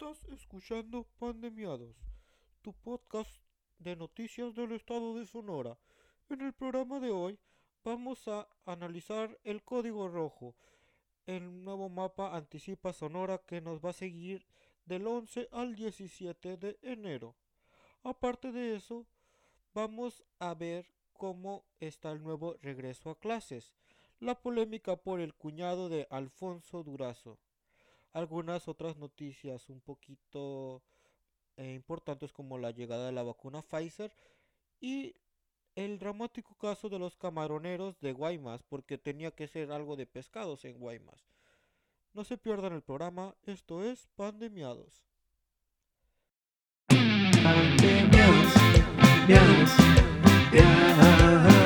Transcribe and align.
Estás 0.00 0.28
escuchando 0.32 1.08
Pandemiados, 1.18 1.96
tu 2.62 2.72
podcast 2.72 3.42
de 3.80 3.96
noticias 3.96 4.54
del 4.54 4.70
estado 4.70 5.16
de 5.16 5.26
Sonora. 5.26 5.76
En 6.30 6.40
el 6.40 6.52
programa 6.52 7.00
de 7.00 7.10
hoy 7.10 7.36
vamos 7.82 8.28
a 8.28 8.46
analizar 8.64 9.36
el 9.42 9.64
código 9.64 10.06
rojo. 10.06 10.54
El 11.26 11.64
nuevo 11.64 11.88
mapa 11.88 12.36
anticipa 12.36 12.92
Sonora 12.92 13.38
que 13.38 13.60
nos 13.60 13.84
va 13.84 13.90
a 13.90 13.92
seguir 13.92 14.46
del 14.86 15.04
11 15.04 15.48
al 15.50 15.74
17 15.74 16.56
de 16.58 16.78
enero. 16.82 17.34
Aparte 18.04 18.52
de 18.52 18.76
eso, 18.76 19.04
vamos 19.74 20.22
a 20.38 20.54
ver 20.54 20.86
cómo 21.12 21.64
está 21.80 22.12
el 22.12 22.22
nuevo 22.22 22.54
regreso 22.62 23.10
a 23.10 23.18
clases, 23.18 23.74
la 24.20 24.40
polémica 24.40 24.94
por 24.94 25.18
el 25.18 25.34
cuñado 25.34 25.88
de 25.88 26.06
Alfonso 26.08 26.84
Durazo, 26.84 27.40
algunas 28.12 28.68
otras 28.68 28.96
noticias 28.96 29.68
un 29.68 29.80
poquito 29.80 30.82
eh, 31.56 31.72
importantes 31.72 32.32
como 32.32 32.58
la 32.58 32.70
llegada 32.70 33.06
de 33.06 33.12
la 33.12 33.22
vacuna 33.22 33.62
Pfizer 33.62 34.12
y 34.80 35.16
el 35.74 35.98
dramático 35.98 36.54
caso 36.56 36.88
de 36.88 36.98
los 36.98 37.16
camaroneros 37.16 38.00
de 38.00 38.12
Guaymas, 38.12 38.62
porque 38.64 38.98
tenía 38.98 39.30
que 39.30 39.46
ser 39.46 39.70
algo 39.70 39.96
de 39.96 40.06
pescados 40.06 40.64
en 40.64 40.78
Guaymas. 40.78 41.28
No 42.14 42.24
se 42.24 42.36
pierdan 42.36 42.72
el 42.72 42.82
programa, 42.82 43.36
esto 43.42 43.84
es 43.84 44.08
Pandemiados. 44.16 45.04
Pandemiados, 46.88 48.54
miados, 49.28 49.70
miados, 50.52 51.57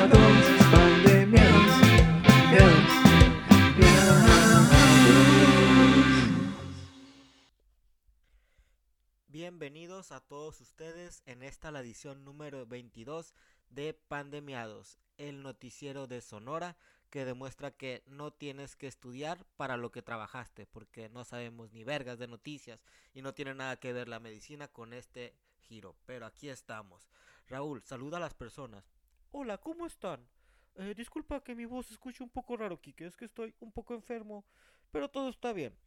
Bienvenidos 9.62 10.10
a 10.10 10.18
todos 10.18 10.60
ustedes 10.60 11.22
en 11.24 11.44
esta 11.44 11.70
la 11.70 11.78
edición 11.78 12.24
número 12.24 12.66
22 12.66 13.32
de 13.70 13.94
Pandemiados, 13.94 14.98
el 15.18 15.44
noticiero 15.44 16.08
de 16.08 16.20
Sonora 16.20 16.76
que 17.10 17.24
demuestra 17.24 17.70
que 17.70 18.02
no 18.08 18.32
tienes 18.32 18.74
que 18.74 18.88
estudiar 18.88 19.46
para 19.56 19.76
lo 19.76 19.92
que 19.92 20.02
trabajaste, 20.02 20.66
porque 20.66 21.08
no 21.10 21.22
sabemos 21.22 21.72
ni 21.72 21.84
vergas 21.84 22.18
de 22.18 22.26
noticias 22.26 22.82
y 23.14 23.22
no 23.22 23.34
tiene 23.34 23.54
nada 23.54 23.78
que 23.78 23.92
ver 23.92 24.08
la 24.08 24.18
medicina 24.18 24.66
con 24.66 24.92
este 24.92 25.36
giro. 25.60 25.94
Pero 26.06 26.26
aquí 26.26 26.48
estamos. 26.48 27.08
Raúl, 27.46 27.84
saluda 27.84 28.16
a 28.16 28.20
las 28.20 28.34
personas. 28.34 28.90
Hola, 29.30 29.58
¿cómo 29.58 29.86
están? 29.86 30.26
Eh, 30.74 30.92
disculpa 30.96 31.44
que 31.44 31.54
mi 31.54 31.66
voz 31.66 31.88
escuche 31.92 32.24
un 32.24 32.30
poco 32.30 32.56
raro, 32.56 32.80
Kike, 32.80 33.06
es 33.06 33.16
que 33.16 33.26
estoy 33.26 33.54
un 33.60 33.70
poco 33.70 33.94
enfermo, 33.94 34.44
pero 34.90 35.08
todo 35.08 35.28
está 35.28 35.52
bien. 35.52 35.78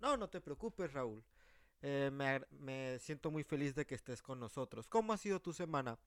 No, 0.00 0.16
no 0.16 0.30
te 0.30 0.40
preocupes, 0.40 0.94
Raúl. 0.94 1.22
Eh, 1.82 2.10
me, 2.12 2.40
me 2.50 2.98
siento 2.98 3.30
muy 3.30 3.44
feliz 3.44 3.74
de 3.74 3.86
que 3.86 3.94
estés 3.94 4.22
con 4.22 4.40
nosotros. 4.40 4.86
¿Cómo 4.88 5.12
ha 5.12 5.16
sido 5.16 5.40
tu 5.40 5.52
semana? 5.52 5.98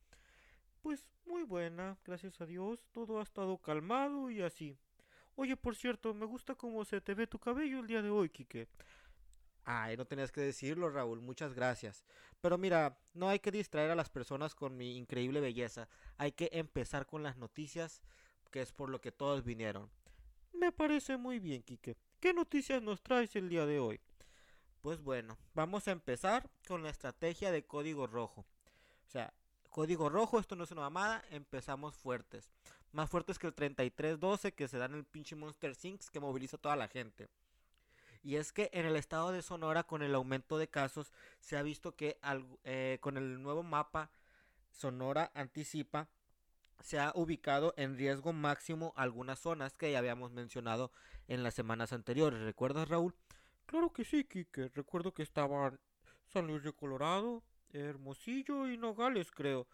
Pues 0.82 1.06
muy 1.26 1.44
buena, 1.44 1.98
gracias 2.06 2.42
a 2.42 2.46
Dios. 2.46 2.86
Todo 2.92 3.20
ha 3.20 3.24
estado 3.24 3.58
calmado 3.58 4.30
y 4.30 4.42
así. 4.42 4.78
Oye, 5.36 5.56
por 5.56 5.76
cierto, 5.76 6.14
me 6.14 6.26
gusta 6.26 6.56
cómo 6.56 6.84
se 6.86 7.02
te 7.02 7.14
ve 7.14 7.28
tu 7.28 7.40
cabello 7.40 7.80
el 7.80 7.88
día 7.88 8.02
de 8.02 8.10
hoy, 8.10 8.30
Quique. 8.30 8.68
Ay, 9.64 9.96
no 9.96 10.06
tenías 10.06 10.32
que 10.32 10.42
decirlo, 10.42 10.90
Raúl, 10.90 11.22
muchas 11.22 11.54
gracias. 11.54 12.04
Pero 12.42 12.58
mira, 12.58 12.98
no 13.14 13.30
hay 13.30 13.40
que 13.40 13.52
distraer 13.52 13.92
a 13.92 13.96
las 13.96 14.10
personas 14.10 14.56
con 14.56 14.76
mi 14.76 14.98
increíble 14.98 15.40
belleza. 15.40 15.88
Hay 16.18 16.32
que 16.32 16.50
empezar 16.52 17.06
con 17.06 17.24
las 17.24 17.38
noticias, 17.38 18.02
que 18.52 18.62
es 18.62 18.74
por 18.74 18.90
lo 18.90 19.00
que 19.00 19.12
todos 19.12 19.44
vinieron. 19.44 19.90
Me 20.54 20.72
parece 20.72 21.18
muy 21.18 21.40
bien, 21.40 21.64
Quique. 21.64 21.96
¿Qué 22.20 22.34
noticias 22.34 22.82
nos 22.82 23.02
traes 23.02 23.36
el 23.36 23.50
día 23.50 23.66
de 23.66 23.80
hoy? 23.80 24.02
Pues 24.82 25.02
bueno, 25.02 25.38
vamos 25.54 25.88
a 25.88 25.92
empezar 25.92 26.50
con 26.68 26.84
la 26.84 26.90
estrategia 26.90 27.52
de 27.52 27.66
código 27.66 28.08
rojo. 28.08 28.42
O 29.08 29.12
sea, 29.12 29.34
Código 29.72 30.10
rojo, 30.10 30.38
esto 30.38 30.58
no 30.58 30.66
es 30.66 30.72
una 30.72 30.82
mamada, 30.82 31.24
empezamos 31.32 31.96
fuertes. 31.96 32.52
Más 32.92 33.10
fuertes 33.10 33.40
que 33.40 33.48
el 33.48 33.54
3312 33.54 34.52
que 34.52 34.68
se 34.68 34.78
da 34.78 34.84
en 34.84 34.96
el 34.96 35.06
pinche 35.06 35.34
Monster 35.34 35.76
Sinks 35.76 36.10
que 36.10 36.20
moviliza 36.20 36.58
a 36.58 36.60
toda 36.60 36.76
la 36.76 36.90
gente. 36.90 37.30
Y 38.22 38.36
es 38.36 38.52
que 38.52 38.70
en 38.74 38.86
el 38.86 38.98
estado 38.98 39.32
de 39.32 39.42
Sonora, 39.42 39.84
con 39.84 40.04
el 40.04 40.14
aumento 40.14 40.58
de 40.58 40.68
casos, 40.68 41.14
se 41.40 41.56
ha 41.56 41.64
visto 41.64 41.96
que 41.96 42.20
eh, 42.66 42.98
con 43.00 43.16
el 43.16 43.42
nuevo 43.42 43.64
mapa 43.64 44.12
Sonora 44.72 45.32
anticipa, 45.36 46.10
se 46.82 47.00
ha 47.00 47.14
ubicado 47.16 47.74
en 47.78 47.98
riesgo 47.98 48.34
máximo 48.34 48.92
algunas 48.98 49.40
zonas 49.40 49.78
que 49.78 49.90
ya 49.90 50.00
habíamos 50.00 50.34
mencionado 50.34 50.92
en 51.30 51.44
las 51.44 51.54
semanas 51.54 51.94
anteriores. 51.94 52.42
¿Recuerdas, 52.42 52.90
Raúl? 52.90 53.16
Claro 53.66 53.92
que 53.94 54.04
sí, 54.04 54.24
Kike. 54.26 54.70
Recuerdo 54.76 55.14
que 55.14 55.24
estaban 55.24 55.80
San 56.26 56.48
Luis 56.48 56.64
de 56.64 56.74
Colorado, 56.74 57.44
Hermosillo 57.72 58.68
y 58.68 58.78
Nogales, 58.78 59.32
creo. 59.32 59.68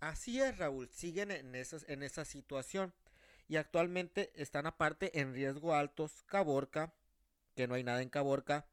Así 0.00 0.40
es, 0.40 0.58
Raúl, 0.58 0.88
siguen 0.88 1.30
en, 1.30 1.54
esas, 1.54 1.88
en 1.88 2.02
esa 2.02 2.24
situación. 2.24 2.92
Y 3.48 3.56
actualmente 3.56 4.32
están 4.34 4.66
aparte 4.66 5.20
en 5.20 5.34
riesgo 5.34 5.74
altos 5.74 6.24
Caborca, 6.26 6.92
que 7.54 7.68
no 7.68 7.74
hay 7.74 7.84
nada 7.84 8.02
en 8.02 8.08
Caborca, 8.08 8.66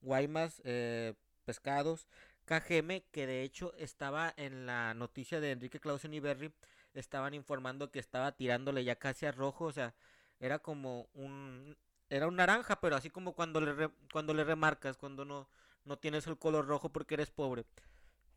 Guaymas, 0.00 0.60
eh, 0.64 1.14
Pescados, 1.44 2.06
Cajeme, 2.44 3.04
que 3.10 3.26
de 3.26 3.42
hecho 3.42 3.74
estaba 3.76 4.32
en 4.36 4.66
la 4.66 4.94
noticia 4.94 5.40
de 5.40 5.52
Enrique 5.52 5.80
Clausen 5.80 6.14
y 6.14 6.20
Berry, 6.20 6.52
estaban 6.94 7.34
informando 7.34 7.90
que 7.90 7.98
estaba 7.98 8.32
tirándole 8.32 8.84
ya 8.84 8.96
casi 8.96 9.26
a 9.26 9.32
rojo, 9.32 9.64
o 9.64 9.72
sea, 9.72 9.94
era 10.38 10.58
como 10.60 11.08
un 11.14 11.76
era 12.08 12.26
un 12.28 12.36
naranja, 12.36 12.80
pero 12.80 12.96
así 12.96 13.10
como 13.10 13.34
cuando 13.34 13.60
le 13.60 13.90
cuando 14.12 14.34
le 14.34 14.44
remarcas, 14.44 14.96
cuando 14.96 15.24
no 15.24 15.48
no 15.84 15.98
tienes 15.98 16.26
el 16.26 16.38
color 16.38 16.66
rojo 16.66 16.90
porque 16.90 17.14
eres 17.14 17.30
pobre. 17.30 17.64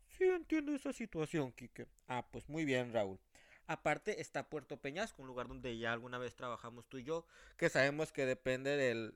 Sí, 0.08 0.24
entiendo 0.24 0.72
esa 0.72 0.92
situación, 0.92 1.52
Quique. 1.52 1.86
Ah, 2.08 2.26
pues 2.30 2.48
muy 2.48 2.64
bien, 2.64 2.92
Raúl. 2.92 3.18
Aparte 3.66 4.20
está 4.20 4.48
Puerto 4.48 4.76
Peñasco, 4.76 5.22
un 5.22 5.28
lugar 5.28 5.46
donde 5.46 5.78
ya 5.78 5.92
alguna 5.92 6.18
vez 6.18 6.34
trabajamos 6.34 6.88
tú 6.88 6.98
y 6.98 7.04
yo, 7.04 7.24
que 7.56 7.68
sabemos 7.68 8.12
que 8.12 8.26
depende 8.26 8.76
del 8.76 9.14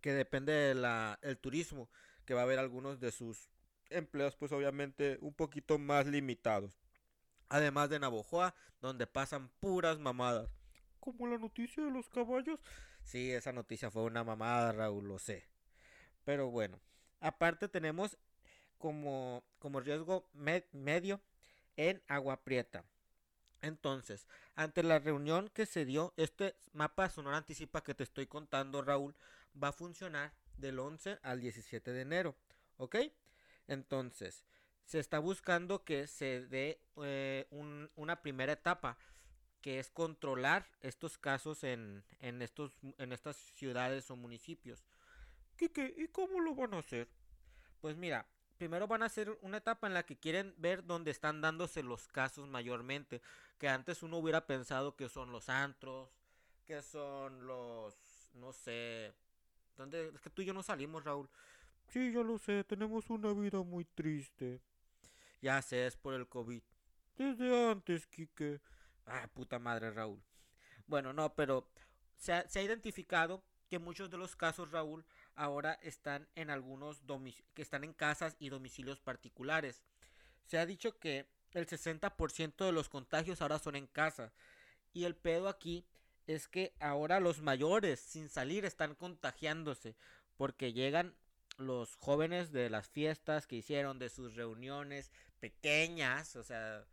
que 0.00 0.12
depende 0.12 0.52
del 0.52 1.38
turismo, 1.38 1.88
que 2.24 2.34
va 2.34 2.40
a 2.40 2.44
haber 2.44 2.58
algunos 2.58 3.00
de 3.00 3.10
sus 3.10 3.48
empleos 3.90 4.36
pues 4.36 4.52
obviamente 4.52 5.18
un 5.20 5.34
poquito 5.34 5.78
más 5.78 6.06
limitados. 6.06 6.78
Además 7.48 7.90
de 7.90 7.98
Navojoa, 7.98 8.54
donde 8.80 9.06
pasan 9.06 9.48
puras 9.60 9.98
mamadas. 9.98 10.50
Como 11.00 11.26
la 11.26 11.38
noticia 11.38 11.84
de 11.84 11.90
los 11.90 12.08
caballos. 12.08 12.60
Sí, 13.04 13.32
esa 13.32 13.52
noticia 13.52 13.90
fue 13.90 14.02
una 14.02 14.24
mamada, 14.24 14.72
Raúl, 14.72 15.06
lo 15.06 15.18
sé. 15.18 15.44
Pero 16.24 16.50
bueno, 16.50 16.80
aparte 17.20 17.68
tenemos 17.68 18.16
como, 18.78 19.44
como 19.58 19.80
riesgo 19.80 20.28
medio 20.32 21.20
en 21.76 22.02
Agua 22.08 22.42
Prieta. 22.42 22.84
Entonces, 23.60 24.26
ante 24.56 24.82
la 24.82 24.98
reunión 24.98 25.48
que 25.48 25.64
se 25.64 25.84
dio, 25.84 26.12
este 26.16 26.54
mapa 26.72 27.08
sonora 27.08 27.38
anticipa 27.38 27.82
que 27.82 27.94
te 27.94 28.02
estoy 28.02 28.26
contando, 28.26 28.82
Raúl, 28.82 29.14
va 29.62 29.68
a 29.68 29.72
funcionar 29.72 30.32
del 30.56 30.78
11 30.78 31.18
al 31.22 31.40
17 31.40 31.92
de 31.92 32.00
enero. 32.00 32.36
¿Ok? 32.76 32.96
Entonces, 33.68 34.44
se 34.84 34.98
está 34.98 35.18
buscando 35.18 35.84
que 35.84 36.06
se 36.06 36.46
dé 36.46 36.80
eh, 37.02 37.46
una 37.96 38.20
primera 38.20 38.52
etapa, 38.52 38.98
que 39.64 39.78
es 39.78 39.88
controlar 39.88 40.68
estos 40.82 41.16
casos 41.16 41.64
en, 41.64 42.04
en, 42.20 42.42
estos, 42.42 42.70
en 42.98 43.14
estas 43.14 43.34
ciudades 43.34 44.10
o 44.10 44.16
municipios. 44.16 44.84
¿y 45.58 46.08
cómo 46.08 46.40
lo 46.40 46.54
van 46.54 46.74
a 46.74 46.80
hacer? 46.80 47.08
Pues 47.80 47.96
mira, 47.96 48.26
primero 48.58 48.86
van 48.86 49.02
a 49.02 49.08
ser 49.08 49.38
una 49.40 49.56
etapa 49.56 49.86
en 49.86 49.94
la 49.94 50.02
que 50.02 50.18
quieren 50.18 50.54
ver 50.58 50.84
dónde 50.84 51.10
están 51.10 51.40
dándose 51.40 51.82
los 51.82 52.08
casos 52.08 52.46
mayormente. 52.46 53.22
Que 53.58 53.70
antes 53.70 54.02
uno 54.02 54.18
hubiera 54.18 54.46
pensado 54.46 54.96
que 54.96 55.08
son 55.08 55.32
los 55.32 55.48
antros, 55.48 56.10
que 56.66 56.82
son 56.82 57.46
los, 57.46 57.96
no 58.34 58.52
sé, 58.52 59.14
¿dónde? 59.78 60.12
Es 60.14 60.20
que 60.20 60.28
tú 60.28 60.42
y 60.42 60.44
yo 60.44 60.52
no 60.52 60.62
salimos, 60.62 61.04
Raúl. 61.04 61.30
Sí, 61.88 62.12
ya 62.12 62.20
lo 62.20 62.36
sé, 62.36 62.64
tenemos 62.64 63.08
una 63.08 63.32
vida 63.32 63.62
muy 63.62 63.86
triste. 63.86 64.60
Ya 65.40 65.62
sé, 65.62 65.86
es 65.86 65.96
por 65.96 66.12
el 66.12 66.28
COVID. 66.28 66.60
Desde 67.16 67.70
antes, 67.70 68.06
Quique. 68.06 68.60
Ah, 69.06 69.28
puta 69.32 69.58
madre, 69.58 69.90
Raúl. 69.90 70.22
Bueno, 70.86 71.12
no, 71.12 71.34
pero 71.34 71.68
se 72.16 72.32
ha 72.32 72.62
identificado 72.62 73.44
que 73.68 73.78
muchos 73.78 74.10
de 74.10 74.18
los 74.18 74.36
casos, 74.36 74.70
Raúl, 74.70 75.04
ahora 75.34 75.74
están 75.82 76.28
en 76.34 76.50
algunos 76.50 77.02
que 77.54 77.62
están 77.62 77.84
en 77.84 77.92
casas 77.92 78.36
y 78.38 78.48
domicilios 78.48 79.00
particulares. 79.00 79.82
Se 80.44 80.58
ha 80.58 80.66
dicho 80.66 80.98
que 80.98 81.26
el 81.52 81.66
60% 81.66 82.64
de 82.66 82.72
los 82.72 82.88
contagios 82.88 83.40
ahora 83.40 83.58
son 83.58 83.76
en 83.76 83.86
casa. 83.86 84.32
Y 84.92 85.04
el 85.04 85.16
pedo 85.16 85.48
aquí 85.48 85.86
es 86.26 86.48
que 86.48 86.74
ahora 86.80 87.20
los 87.20 87.40
mayores 87.40 88.00
sin 88.00 88.28
salir 88.28 88.64
están 88.64 88.94
contagiándose 88.94 89.96
porque 90.36 90.72
llegan 90.72 91.14
los 91.56 91.96
jóvenes 91.96 92.52
de 92.52 92.70
las 92.70 92.88
fiestas 92.88 93.46
que 93.46 93.56
hicieron, 93.56 93.98
de 93.98 94.08
sus 94.08 94.34
reuniones 94.34 95.10
pequeñas, 95.40 96.36
o 96.36 96.42
sea, 96.42 96.84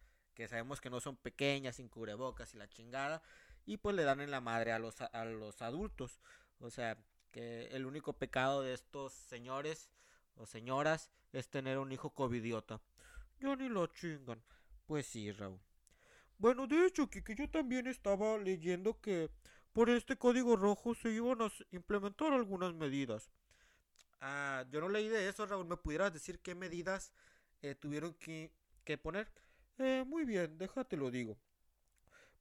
que 0.42 0.48
sabemos 0.48 0.82
que 0.82 0.90
no 0.90 1.00
son 1.00 1.18
pequeñas, 1.18 1.76
sin 1.76 1.88
cubrebocas 1.88 2.56
y 2.56 2.58
la 2.58 2.68
chingada, 2.68 3.22
y 3.68 3.78
pues 3.78 3.96
le 3.96 4.02
dan 4.02 4.22
en 4.22 4.32
la 4.32 4.42
madre 4.42 4.72
a 4.72 4.80
los, 4.80 5.00
a 5.00 5.24
los 5.26 5.62
adultos. 5.62 6.20
O 6.60 6.72
sea, 6.72 6.98
que 7.30 7.68
el 7.68 7.86
único 7.86 8.14
pecado 8.14 8.64
de 8.64 8.74
estos 8.74 9.14
señores 9.14 9.92
o 10.36 10.48
señoras 10.48 11.12
es 11.32 11.48
tener 11.48 11.78
un 11.78 11.92
hijo 11.92 12.10
covidiota. 12.10 12.82
Ya 13.40 13.56
ni 13.56 13.70
lo 13.70 13.86
chingan. 13.86 14.42
Pues 14.88 15.06
sí, 15.06 15.32
Raúl. 15.32 15.60
Bueno, 16.40 16.66
de 16.66 16.88
hecho, 16.88 17.08
que 17.08 17.24
yo 17.36 17.48
también 17.48 17.86
estaba 17.86 18.40
leyendo 18.40 19.00
que 19.00 19.30
por 19.74 19.92
este 19.92 20.18
código 20.18 20.56
rojo 20.56 20.96
se 20.96 21.12
iban 21.12 21.40
a 21.44 21.52
implementar 21.70 22.34
algunas 22.34 22.74
medidas. 22.74 23.30
Ah, 24.20 24.66
yo 24.72 24.82
no 24.82 24.90
leí 24.90 25.08
de 25.08 25.30
eso, 25.30 25.46
Raúl. 25.46 25.68
¿Me 25.68 25.78
pudieras 25.78 26.12
decir 26.12 26.40
qué 26.40 26.56
medidas 26.56 27.14
eh, 27.62 27.76
tuvieron 27.76 28.16
que, 28.16 28.52
que 28.84 28.98
poner? 28.98 29.32
Eh, 29.82 30.06
muy 30.06 30.26
bien, 30.26 30.60
déjate 30.60 30.96
lo 30.96 31.10
digo. 31.10 31.40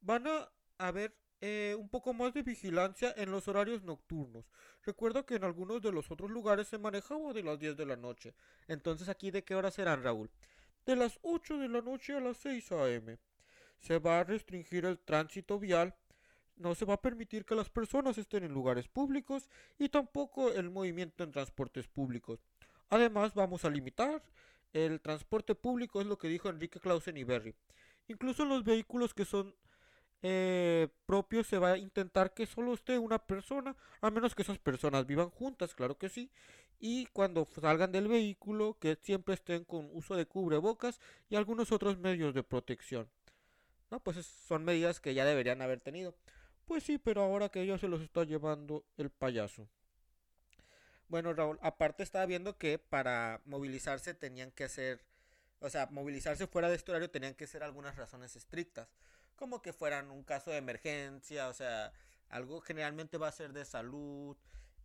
Van 0.02 0.26
a 0.26 0.52
haber 0.76 1.16
eh, 1.40 1.74
un 1.78 1.88
poco 1.88 2.12
más 2.12 2.34
de 2.34 2.42
vigilancia 2.42 3.14
en 3.16 3.30
los 3.30 3.48
horarios 3.48 3.82
nocturnos. 3.82 4.44
Recuerda 4.84 5.24
que 5.24 5.36
en 5.36 5.44
algunos 5.44 5.80
de 5.80 5.90
los 5.90 6.10
otros 6.10 6.30
lugares 6.30 6.68
se 6.68 6.76
manejaba 6.76 7.32
de 7.32 7.42
las 7.42 7.58
10 7.58 7.78
de 7.78 7.86
la 7.86 7.96
noche. 7.96 8.34
Entonces, 8.68 9.08
¿aquí 9.08 9.30
de 9.30 9.42
qué 9.42 9.54
hora 9.54 9.70
serán, 9.70 10.02
Raúl? 10.02 10.30
De 10.84 10.96
las 10.96 11.18
8 11.22 11.56
de 11.56 11.68
la 11.68 11.80
noche 11.80 12.14
a 12.14 12.20
las 12.20 12.36
6 12.36 12.72
a.m. 12.72 13.16
Se 13.78 13.98
va 13.98 14.20
a 14.20 14.24
restringir 14.24 14.84
el 14.84 14.98
tránsito 14.98 15.58
vial. 15.58 15.94
No 16.56 16.74
se 16.74 16.84
va 16.84 16.94
a 16.94 17.00
permitir 17.00 17.46
que 17.46 17.54
las 17.54 17.70
personas 17.70 18.18
estén 18.18 18.44
en 18.44 18.52
lugares 18.52 18.86
públicos 18.86 19.48
y 19.78 19.88
tampoco 19.88 20.52
el 20.52 20.68
movimiento 20.68 21.24
en 21.24 21.32
transportes 21.32 21.88
públicos. 21.88 22.38
Además, 22.90 23.32
vamos 23.32 23.64
a 23.64 23.70
limitar 23.70 24.22
el 24.72 25.00
transporte 25.00 25.54
público, 25.54 26.00
es 26.00 26.06
lo 26.06 26.18
que 26.18 26.28
dijo 26.28 26.48
Enrique 26.48 26.80
Clausen 26.80 27.16
y 27.16 27.24
Berry. 27.24 27.54
Incluso 28.08 28.44
los 28.44 28.64
vehículos 28.64 29.14
que 29.14 29.24
son 29.24 29.54
eh, 30.22 30.88
propio 31.06 31.42
se 31.44 31.58
va 31.58 31.72
a 31.72 31.78
intentar 31.78 32.34
que 32.34 32.46
solo 32.46 32.74
esté 32.74 32.98
una 32.98 33.18
persona, 33.18 33.74
a 34.00 34.10
menos 34.10 34.34
que 34.34 34.42
esas 34.42 34.58
personas 34.58 35.06
vivan 35.06 35.30
juntas, 35.30 35.74
claro 35.74 35.96
que 35.96 36.08
sí. 36.08 36.30
Y 36.78 37.06
cuando 37.06 37.46
salgan 37.60 37.92
del 37.92 38.08
vehículo, 38.08 38.76
que 38.80 38.96
siempre 39.02 39.34
estén 39.34 39.64
con 39.64 39.88
uso 39.92 40.16
de 40.16 40.26
cubrebocas 40.26 41.00
y 41.28 41.36
algunos 41.36 41.72
otros 41.72 41.98
medios 41.98 42.34
de 42.34 42.42
protección. 42.42 43.08
No, 43.90 44.00
pues 44.00 44.24
son 44.24 44.64
medidas 44.64 45.00
que 45.00 45.14
ya 45.14 45.24
deberían 45.24 45.62
haber 45.62 45.80
tenido. 45.80 46.14
Pues 46.64 46.84
sí, 46.84 46.98
pero 46.98 47.22
ahora 47.22 47.48
que 47.48 47.66
ya 47.66 47.78
se 47.78 47.88
los 47.88 48.00
está 48.00 48.24
llevando 48.24 48.84
el 48.96 49.10
payaso. 49.10 49.68
Bueno, 51.10 51.34
Raúl, 51.34 51.58
aparte 51.60 52.02
estaba 52.02 52.24
viendo 52.24 52.56
que 52.56 52.78
para 52.78 53.42
movilizarse 53.44 54.14
tenían 54.14 54.50
que 54.50 54.64
hacer, 54.64 55.04
o 55.60 55.68
sea, 55.68 55.88
movilizarse 55.90 56.46
fuera 56.46 56.70
de 56.70 56.76
este 56.76 56.90
horario 56.90 57.10
tenían 57.10 57.34
que 57.34 57.46
ser 57.46 57.62
algunas 57.62 57.96
razones 57.96 58.34
estrictas 58.34 58.88
como 59.40 59.62
que 59.62 59.72
fueran 59.72 60.10
un 60.10 60.22
caso 60.22 60.50
de 60.50 60.58
emergencia, 60.58 61.48
o 61.48 61.54
sea, 61.54 61.92
algo 62.28 62.60
generalmente 62.60 63.16
va 63.16 63.28
a 63.28 63.32
ser 63.32 63.54
de 63.54 63.64
salud, 63.64 64.36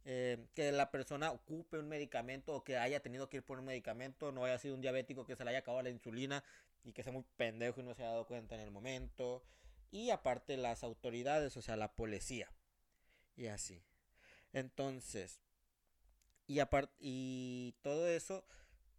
eh, 0.05 0.47
que 0.55 0.71
la 0.71 0.91
persona 0.91 1.31
ocupe 1.31 1.77
un 1.77 1.89
medicamento 1.89 2.55
o 2.55 2.63
que 2.63 2.77
haya 2.77 3.01
tenido 3.01 3.27
que 3.27 3.37
ir 3.37 3.43
por 3.43 3.59
un 3.59 3.65
medicamento, 3.65 4.31
no 4.31 4.45
haya 4.45 4.57
sido 4.57 4.73
un 4.73 4.79
diabético 4.79 5.25
que 5.25 5.35
se 5.35 5.43
le 5.43 5.49
haya 5.49 5.59
acabado 5.59 5.83
la 5.83 5.89
insulina 5.89 6.41
y 6.85 6.93
que 6.93 7.03
sea 7.03 7.11
muy 7.11 7.25
pendejo 7.35 7.81
y 7.81 7.83
no 7.83 7.93
se 7.95 8.03
haya 8.03 8.11
dado 8.11 8.27
cuenta 8.27 8.55
en 8.55 8.61
el 8.61 8.71
momento. 8.71 9.43
Y 9.91 10.11
aparte 10.11 10.55
las 10.55 10.83
autoridades, 10.85 11.57
o 11.57 11.61
sea, 11.61 11.75
la 11.75 11.93
policía. 11.93 12.49
Y 13.35 13.47
así. 13.47 13.83
Entonces, 14.53 15.41
y 16.47 16.59
y 16.99 17.75
todo 17.81 18.07
eso 18.07 18.45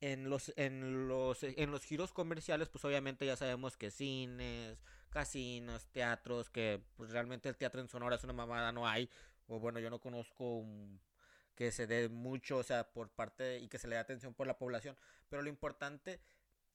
en 0.01 0.29
los, 0.29 0.53
en 0.57 1.09
los, 1.09 1.43
en 1.43 1.71
los 1.71 1.85
giros 1.85 2.13
comerciales, 2.13 2.69
pues 2.69 2.85
obviamente 2.85 3.25
ya 3.27 3.37
sabemos 3.37 3.77
que 3.77 3.91
cines, 3.91 4.79
casinos, 5.11 5.87
teatros, 5.93 6.51
que 6.51 6.83
pues 6.97 7.11
realmente 7.11 7.49
el 7.49 7.57
teatro 7.57 7.81
en 7.81 7.89
Sonora 7.89 8.17
es 8.17 8.25
una 8.25 8.33
mamada, 8.33 8.73
no 8.73 8.87
hay, 8.87 9.09
o 9.49 9.59
bueno, 9.59 9.79
yo 9.81 9.91
no 9.91 10.01
conozco 10.01 10.65
que 11.55 11.73
se 11.73 11.87
dé 11.87 12.09
mucho, 12.09 12.59
o 12.59 12.63
sea, 12.63 12.93
por 12.93 13.11
parte 13.11 13.59
y 13.61 13.69
que 13.69 13.79
se 13.79 13.89
le 13.89 13.95
dé 13.95 14.01
atención 14.01 14.35
por 14.35 14.47
la 14.47 14.59
población, 14.59 14.97
pero 15.31 15.43
lo 15.43 15.49
importante 15.49 16.21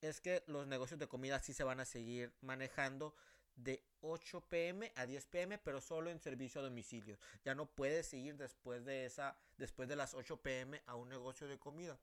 es 0.01 0.19
que 0.19 0.43
los 0.47 0.65
negocios 0.65 0.99
de 0.99 1.07
comida 1.07 1.39
sí 1.39 1.53
se 1.53 1.63
van 1.63 1.79
a 1.79 1.85
seguir 1.85 2.33
manejando 2.41 3.15
de 3.55 3.83
8 4.01 4.41
pm 4.49 4.91
a 4.95 5.05
10 5.05 5.25
pm, 5.27 5.57
pero 5.59 5.81
solo 5.81 6.09
en 6.09 6.19
servicio 6.19 6.61
a 6.61 6.63
domicilio. 6.63 7.17
Ya 7.43 7.55
no 7.55 7.67
puedes 7.67 8.13
ir 8.13 8.37
después 8.37 8.83
de 8.85 9.05
esa 9.05 9.37
después 9.57 9.87
de 9.87 9.95
las 9.95 10.13
8 10.13 10.41
pm 10.41 10.81
a 10.87 10.95
un 10.95 11.09
negocio 11.09 11.47
de 11.47 11.59
comida. 11.59 11.99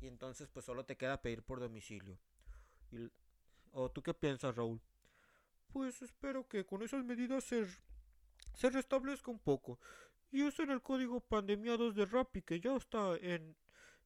Y 0.00 0.06
entonces 0.06 0.48
pues 0.48 0.64
solo 0.64 0.84
te 0.84 0.96
queda 0.96 1.20
pedir 1.20 1.42
por 1.42 1.60
domicilio. 1.60 2.18
¿O 3.72 3.90
tú 3.90 4.02
qué 4.02 4.14
piensas, 4.14 4.54
Raúl? 4.56 4.80
Pues 5.68 6.00
espero 6.02 6.48
que 6.48 6.64
con 6.64 6.82
esas 6.82 7.04
medidas 7.04 7.44
se, 7.44 7.66
se 8.54 8.70
restablezca 8.70 9.30
un 9.30 9.38
poco. 9.38 9.78
Y 10.30 10.42
usen 10.42 10.70
el 10.70 10.82
código 10.82 11.20
pandemiados 11.20 11.94
de 11.94 12.06
Rappi 12.06 12.42
que 12.42 12.60
ya 12.60 12.74
está 12.76 13.16
en, 13.16 13.56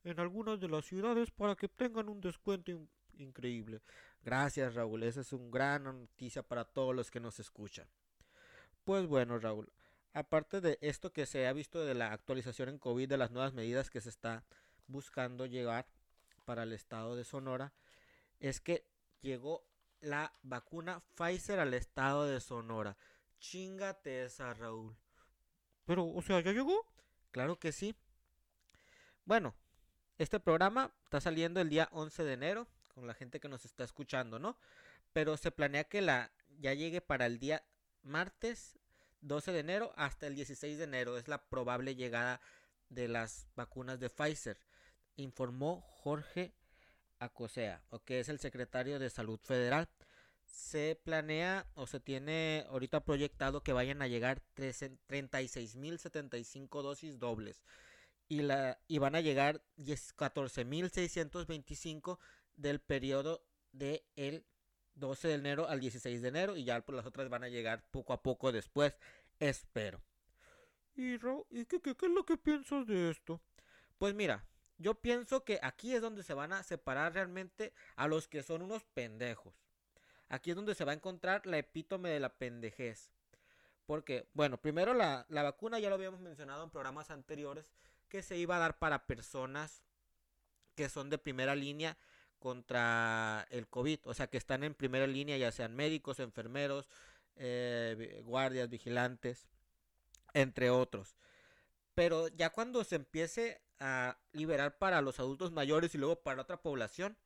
en 0.04 0.20
algunas 0.20 0.60
de 0.60 0.68
las 0.68 0.84
ciudades 0.84 1.30
para 1.30 1.54
que 1.54 1.68
tengan 1.68 2.08
un 2.08 2.20
descuento 2.20 2.72
increíble. 3.18 3.80
Gracias 4.22 4.74
Raúl, 4.74 5.02
esa 5.02 5.20
es 5.20 5.32
una 5.32 5.50
gran 5.50 5.84
noticia 5.84 6.42
para 6.42 6.64
todos 6.64 6.94
los 6.94 7.10
que 7.10 7.20
nos 7.20 7.40
escuchan. 7.40 7.86
Pues 8.84 9.06
bueno 9.06 9.38
Raúl, 9.38 9.72
aparte 10.12 10.60
de 10.60 10.78
esto 10.82 11.12
que 11.12 11.26
se 11.26 11.46
ha 11.46 11.52
visto 11.52 11.84
de 11.84 11.94
la 11.94 12.12
actualización 12.12 12.68
en 12.68 12.78
COVID, 12.78 13.08
de 13.08 13.16
las 13.16 13.30
nuevas 13.30 13.54
medidas 13.54 13.90
que 13.90 14.00
se 14.00 14.08
está 14.10 14.44
buscando 14.86 15.46
llegar 15.46 15.86
para 16.44 16.64
el 16.64 16.72
estado 16.72 17.16
de 17.16 17.24
Sonora, 17.24 17.72
es 18.40 18.60
que 18.60 18.84
llegó 19.22 19.64
la 20.00 20.32
vacuna 20.42 21.02
Pfizer 21.14 21.60
al 21.60 21.74
estado 21.74 22.26
de 22.26 22.40
Sonora. 22.40 22.96
Chingate 23.38 24.24
esa, 24.24 24.52
Raúl. 24.54 24.96
Pero, 25.84 26.06
o 26.06 26.22
sea, 26.22 26.40
¿ya 26.40 26.52
llegó? 26.52 26.86
Claro 27.30 27.58
que 27.58 27.72
sí. 27.72 27.94
Bueno, 29.24 29.54
este 30.18 30.40
programa 30.40 30.92
está 31.04 31.20
saliendo 31.20 31.60
el 31.60 31.68
día 31.68 31.88
11 31.92 32.24
de 32.24 32.32
enero, 32.32 32.68
con 32.94 33.06
la 33.06 33.14
gente 33.14 33.40
que 33.40 33.48
nos 33.48 33.64
está 33.64 33.84
escuchando, 33.84 34.38
¿no? 34.38 34.56
Pero 35.12 35.36
se 35.36 35.50
planea 35.50 35.84
que 35.84 36.00
la 36.00 36.30
ya 36.58 36.74
llegue 36.74 37.00
para 37.00 37.26
el 37.26 37.38
día 37.38 37.62
martes 38.02 38.78
12 39.22 39.52
de 39.52 39.60
enero 39.60 39.92
hasta 39.96 40.26
el 40.26 40.34
16 40.34 40.78
de 40.78 40.84
enero. 40.84 41.18
Es 41.18 41.28
la 41.28 41.42
probable 41.42 41.94
llegada 41.94 42.40
de 42.88 43.08
las 43.08 43.46
vacunas 43.56 44.00
de 44.00 44.08
Pfizer, 44.10 44.58
informó 45.16 45.82
Jorge 45.82 46.52
Acosea, 47.18 47.82
o 47.90 48.00
que 48.00 48.20
es 48.20 48.28
el 48.28 48.38
secretario 48.38 48.98
de 48.98 49.08
Salud 49.10 49.40
Federal. 49.42 49.88
Se 50.44 51.00
planea 51.04 51.66
o 51.74 51.86
se 51.86 52.00
tiene 52.00 52.66
ahorita 52.68 53.04
proyectado 53.04 53.62
que 53.62 53.72
vayan 53.72 54.02
a 54.02 54.08
llegar 54.08 54.42
36.075 54.56 56.82
dosis 56.82 57.20
dobles 57.20 57.62
y, 58.28 58.42
la, 58.42 58.80
y 58.88 58.98
van 58.98 59.14
a 59.14 59.20
llegar 59.20 59.62
14.625 59.78 62.18
del 62.60 62.80
periodo 62.80 63.42
del 63.72 64.02
el 64.16 64.44
12 64.94 65.28
de 65.28 65.34
enero 65.34 65.68
al 65.68 65.80
16 65.80 66.22
de 66.22 66.28
enero 66.28 66.56
y 66.56 66.64
ya 66.64 66.84
las 66.88 67.06
otras 67.06 67.28
van 67.28 67.44
a 67.44 67.48
llegar 67.48 67.84
poco 67.90 68.12
a 68.12 68.22
poco 68.22 68.52
después, 68.52 68.94
espero. 69.38 70.02
¿Y, 70.94 71.14
¿y 71.14 71.64
qué, 71.66 71.80
qué, 71.80 71.96
qué 71.96 72.06
es 72.06 72.12
lo 72.12 72.24
que 72.24 72.36
piensas 72.36 72.86
de 72.86 73.10
esto? 73.10 73.40
Pues 73.98 74.14
mira, 74.14 74.44
yo 74.76 74.94
pienso 74.94 75.44
que 75.44 75.58
aquí 75.62 75.94
es 75.94 76.02
donde 76.02 76.22
se 76.22 76.34
van 76.34 76.52
a 76.52 76.62
separar 76.62 77.14
realmente 77.14 77.72
a 77.96 78.08
los 78.08 78.28
que 78.28 78.42
son 78.42 78.62
unos 78.62 78.84
pendejos. 78.84 79.54
Aquí 80.28 80.50
es 80.50 80.56
donde 80.56 80.74
se 80.74 80.84
va 80.84 80.92
a 80.92 80.94
encontrar 80.94 81.46
la 81.46 81.58
epítome 81.58 82.10
de 82.10 82.20
la 82.20 82.34
pendejez. 82.34 83.10
Porque, 83.86 84.28
bueno, 84.34 84.58
primero 84.58 84.94
la, 84.94 85.26
la 85.28 85.42
vacuna 85.42 85.78
ya 85.78 85.88
lo 85.88 85.96
habíamos 85.96 86.20
mencionado 86.20 86.62
en 86.62 86.70
programas 86.70 87.10
anteriores 87.10 87.66
que 88.08 88.22
se 88.22 88.36
iba 88.36 88.56
a 88.56 88.60
dar 88.60 88.78
para 88.78 89.06
personas 89.06 89.82
que 90.76 90.88
son 90.88 91.10
de 91.10 91.18
primera 91.18 91.54
línea 91.54 91.98
contra 92.40 93.46
el 93.50 93.68
COVID, 93.68 94.00
o 94.04 94.14
sea, 94.14 94.26
que 94.26 94.38
están 94.38 94.64
en 94.64 94.74
primera 94.74 95.06
línea, 95.06 95.36
ya 95.36 95.52
sean 95.52 95.76
médicos, 95.76 96.18
enfermeros, 96.18 96.88
eh, 97.36 98.20
guardias, 98.24 98.68
vigilantes, 98.68 99.46
entre 100.34 100.70
otros. 100.70 101.14
Pero 101.94 102.28
ya 102.28 102.50
cuando 102.50 102.82
se 102.82 102.96
empiece 102.96 103.60
a 103.80 104.18
liberar 104.32 104.76
para 104.76 105.00
los 105.00 105.18
adultos 105.18 105.50
mayores 105.50 105.94
y 105.94 105.98
luego 105.98 106.16
para 106.16 106.42
otra 106.42 106.60
población. 106.60 107.16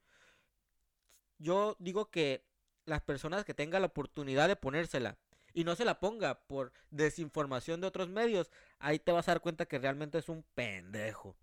Yo 1.39 1.77
digo 1.81 2.11
que 2.11 2.47
las 2.87 3.03
personas 3.03 3.45
que 3.45 3.55
tengan 3.55 3.83
la 3.83 3.89
oportunidad 3.89 4.49
de 4.49 4.57
ponérsela 4.57 5.19
y 5.53 5.65
no 5.65 5.75
se 5.75 5.85
la 5.85 6.01
ponga 6.01 6.47
por 6.47 6.73
desinformación 6.91 7.81
de 7.81 7.89
otros 7.89 8.09
medios, 8.09 8.51
ahí 8.79 8.99
te 8.99 9.13
vas 9.13 9.29
a 9.29 9.33
dar 9.33 9.41
cuenta 9.41 9.67
que 9.67 9.79
realmente 9.79 10.19
es 10.19 10.29
un 10.29 10.45
pendejo. 10.55 11.37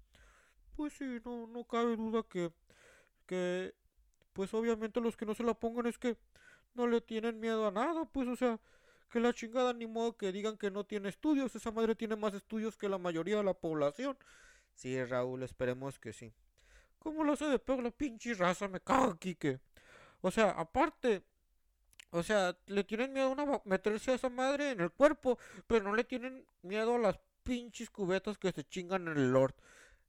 Pues 0.76 0.94
sí, 0.94 1.20
no, 1.26 1.46
no 1.48 1.66
cabe 1.66 1.98
duda 1.98 2.24
que, 2.24 2.52
que, 3.32 3.74
pues 4.34 4.54
obviamente 4.54 5.00
los 5.00 5.16
que 5.16 5.26
no 5.26 5.34
se 5.34 5.44
la 5.44 5.54
pongan 5.54 5.86
es 5.86 5.98
que 5.98 6.18
no 6.74 6.86
le 6.86 7.00
tienen 7.00 7.40
miedo 7.40 7.66
a 7.66 7.72
nada, 7.72 8.04
pues 8.04 8.28
o 8.28 8.36
sea, 8.36 8.60
que 9.10 9.22
la 9.22 9.32
chingada 9.32 9.72
ni 9.72 9.88
modo 9.88 10.18
que 10.18 10.34
digan 10.34 10.58
que 10.58 10.70
no 10.70 10.84
tiene 10.84 11.08
estudios, 11.08 11.56
esa 11.56 11.72
madre 11.72 11.96
tiene 11.96 12.18
más 12.18 12.34
estudios 12.34 12.76
que 12.76 12.90
la 12.90 12.98
mayoría 12.98 13.38
de 13.38 13.46
la 13.46 13.54
población. 13.54 14.18
Sí, 14.76 15.02
Raúl, 15.06 15.44
esperemos 15.44 15.98
que 15.98 16.12
sí. 16.12 16.34
¿Cómo 17.00 17.24
lo 17.24 17.32
hace 17.32 17.46
de 17.46 17.58
peor 17.58 17.82
la 17.82 17.92
pinche 17.92 18.34
raza? 18.34 18.68
Me 18.68 18.82
cago, 18.82 19.16
Kike. 19.16 19.62
O 20.20 20.30
sea, 20.30 20.50
aparte, 20.50 21.24
o 22.10 22.22
sea, 22.22 22.58
le 22.68 22.84
tienen 22.84 23.14
miedo 23.14 23.32
a 23.32 23.62
meterse 23.64 24.12
a 24.12 24.16
esa 24.16 24.28
madre 24.28 24.72
en 24.72 24.82
el 24.82 24.92
cuerpo, 24.92 25.40
pero 25.68 25.86
no 25.86 25.96
le 25.96 26.04
tienen 26.04 26.46
miedo 26.64 26.96
a 26.96 27.00
las 27.00 27.18
pinches 27.44 27.90
cubetas 27.90 28.38
que 28.38 28.52
se 28.52 28.66
chingan 28.66 29.08
en 29.08 29.18
el 29.18 29.32
Lord. 29.32 29.56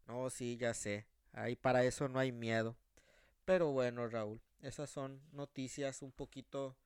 No, 0.08 0.28
sí, 0.28 0.56
ya 0.56 0.74
sé. 0.74 1.06
Ahí 1.32 1.54
para 1.54 1.84
eso 1.84 2.08
no 2.08 2.18
hay 2.18 2.32
miedo. 2.32 2.76
Pero 3.44 3.72
bueno, 3.72 4.08
Raúl, 4.08 4.40
esas 4.60 4.90
son 4.90 5.20
noticias 5.32 6.02
un 6.02 6.12
poquito 6.12 6.76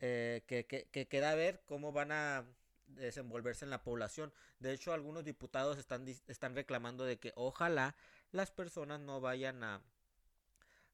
eh, 0.00 0.42
que, 0.46 0.66
que, 0.66 1.08
queda 1.08 1.34
ver 1.34 1.62
cómo 1.66 1.92
van 1.92 2.10
a 2.12 2.44
desenvolverse 2.86 3.64
en 3.64 3.70
la 3.70 3.82
población. 3.82 4.32
De 4.58 4.72
hecho, 4.72 4.92
algunos 4.92 5.24
diputados 5.24 5.78
están, 5.78 6.06
están 6.26 6.54
reclamando 6.54 7.04
de 7.04 7.18
que 7.18 7.32
ojalá 7.36 7.94
las 8.32 8.50
personas 8.50 9.00
no 9.00 9.20
vayan 9.20 9.62
a 9.62 9.80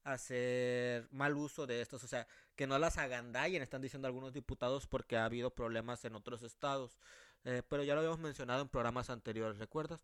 hacer 0.03 1.07
mal 1.11 1.35
uso 1.35 1.67
de 1.67 1.81
estos, 1.81 2.03
o 2.03 2.07
sea, 2.07 2.27
que 2.55 2.67
no 2.67 2.79
las 2.79 2.97
agandallen, 2.97 3.61
están 3.61 3.81
diciendo 3.81 4.07
algunos 4.07 4.33
diputados 4.33 4.87
porque 4.87 5.17
ha 5.17 5.25
habido 5.25 5.51
problemas 5.51 6.05
en 6.05 6.15
otros 6.15 6.43
estados. 6.43 6.97
Eh, 7.45 7.63
pero 7.69 7.83
ya 7.83 7.93
lo 7.93 7.99
habíamos 7.99 8.19
mencionado 8.19 8.61
en 8.61 8.67
programas 8.67 9.09
anteriores, 9.09 9.57
¿recuerdas? 9.57 10.03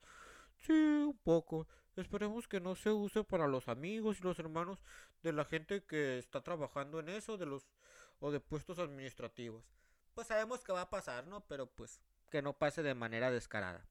Sí, 0.66 0.74
un 0.74 1.18
poco. 1.24 1.68
Esperemos 1.96 2.48
que 2.48 2.60
no 2.60 2.76
se 2.76 2.90
use 2.90 3.24
para 3.24 3.48
los 3.48 3.68
amigos 3.68 4.20
y 4.20 4.24
los 4.24 4.40
hermanos 4.40 4.80
de 5.22 5.34
la 5.34 5.46
gente 5.46 5.84
que 5.84 6.18
está 6.18 6.42
trabajando 6.42 7.00
en 7.00 7.10
eso, 7.10 7.38
de 7.38 7.46
los 7.46 7.68
o 8.20 8.32
de 8.32 8.40
puestos 8.40 8.80
administrativos. 8.80 9.64
Pues 10.14 10.28
sabemos 10.28 10.64
que 10.64 10.74
va 10.74 10.82
a 10.82 10.90
pasar, 10.90 11.28
¿no? 11.28 11.42
Pero 11.42 11.68
pues 11.68 12.02
que 12.32 12.42
no 12.42 12.54
pase 12.54 12.82
de 12.82 12.96
manera 12.96 13.30
descarada. 13.30 13.86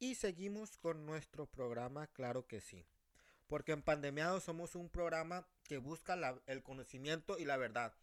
Y 0.00 0.14
seguimos 0.16 0.78
con 0.78 1.06
nuestro 1.06 1.46
programa, 1.46 2.06
claro 2.08 2.46
que 2.46 2.60
sí. 2.60 2.86
Porque 3.46 3.72
en 3.72 3.82
Pandemiados 3.82 4.42
somos 4.42 4.74
un 4.74 4.88
programa 4.88 5.46
que 5.62 5.78
busca 5.78 6.16
el 6.46 6.62
conocimiento 6.62 7.38
y 7.38 7.44
la 7.44 7.56
verdad. 7.56 7.94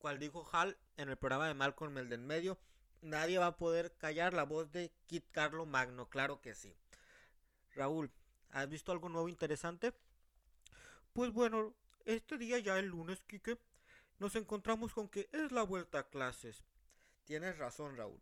Cual 0.00 0.18
dijo 0.18 0.48
Hal 0.52 0.76
en 0.96 1.10
el 1.10 1.16
programa 1.16 1.46
de 1.46 1.54
Malcolm 1.54 1.96
el 1.98 2.08
del 2.08 2.22
medio, 2.22 2.58
nadie 3.02 3.38
va 3.38 3.46
a 3.46 3.56
poder 3.56 3.92
callar 3.98 4.34
la 4.34 4.42
voz 4.42 4.72
de 4.72 4.90
Kit 5.06 5.24
Carlo 5.30 5.66
Magno, 5.66 6.08
claro 6.08 6.40
que 6.40 6.54
sí. 6.54 6.74
Raúl, 7.76 8.10
¿has 8.50 8.68
visto 8.68 8.90
algo 8.90 9.08
nuevo 9.08 9.28
interesante? 9.28 9.92
Pues 11.12 11.30
bueno, 11.32 11.74
este 12.04 12.38
día 12.38 12.58
ya 12.58 12.78
el 12.78 12.86
lunes, 12.86 13.22
Kike, 13.28 13.58
nos 14.18 14.34
encontramos 14.34 14.92
con 14.92 15.08
que 15.08 15.28
es 15.32 15.52
la 15.52 15.62
vuelta 15.62 16.00
a 16.00 16.08
clases. 16.08 16.64
Tienes 17.26 17.58
razón, 17.58 17.96
Raúl. 17.96 18.20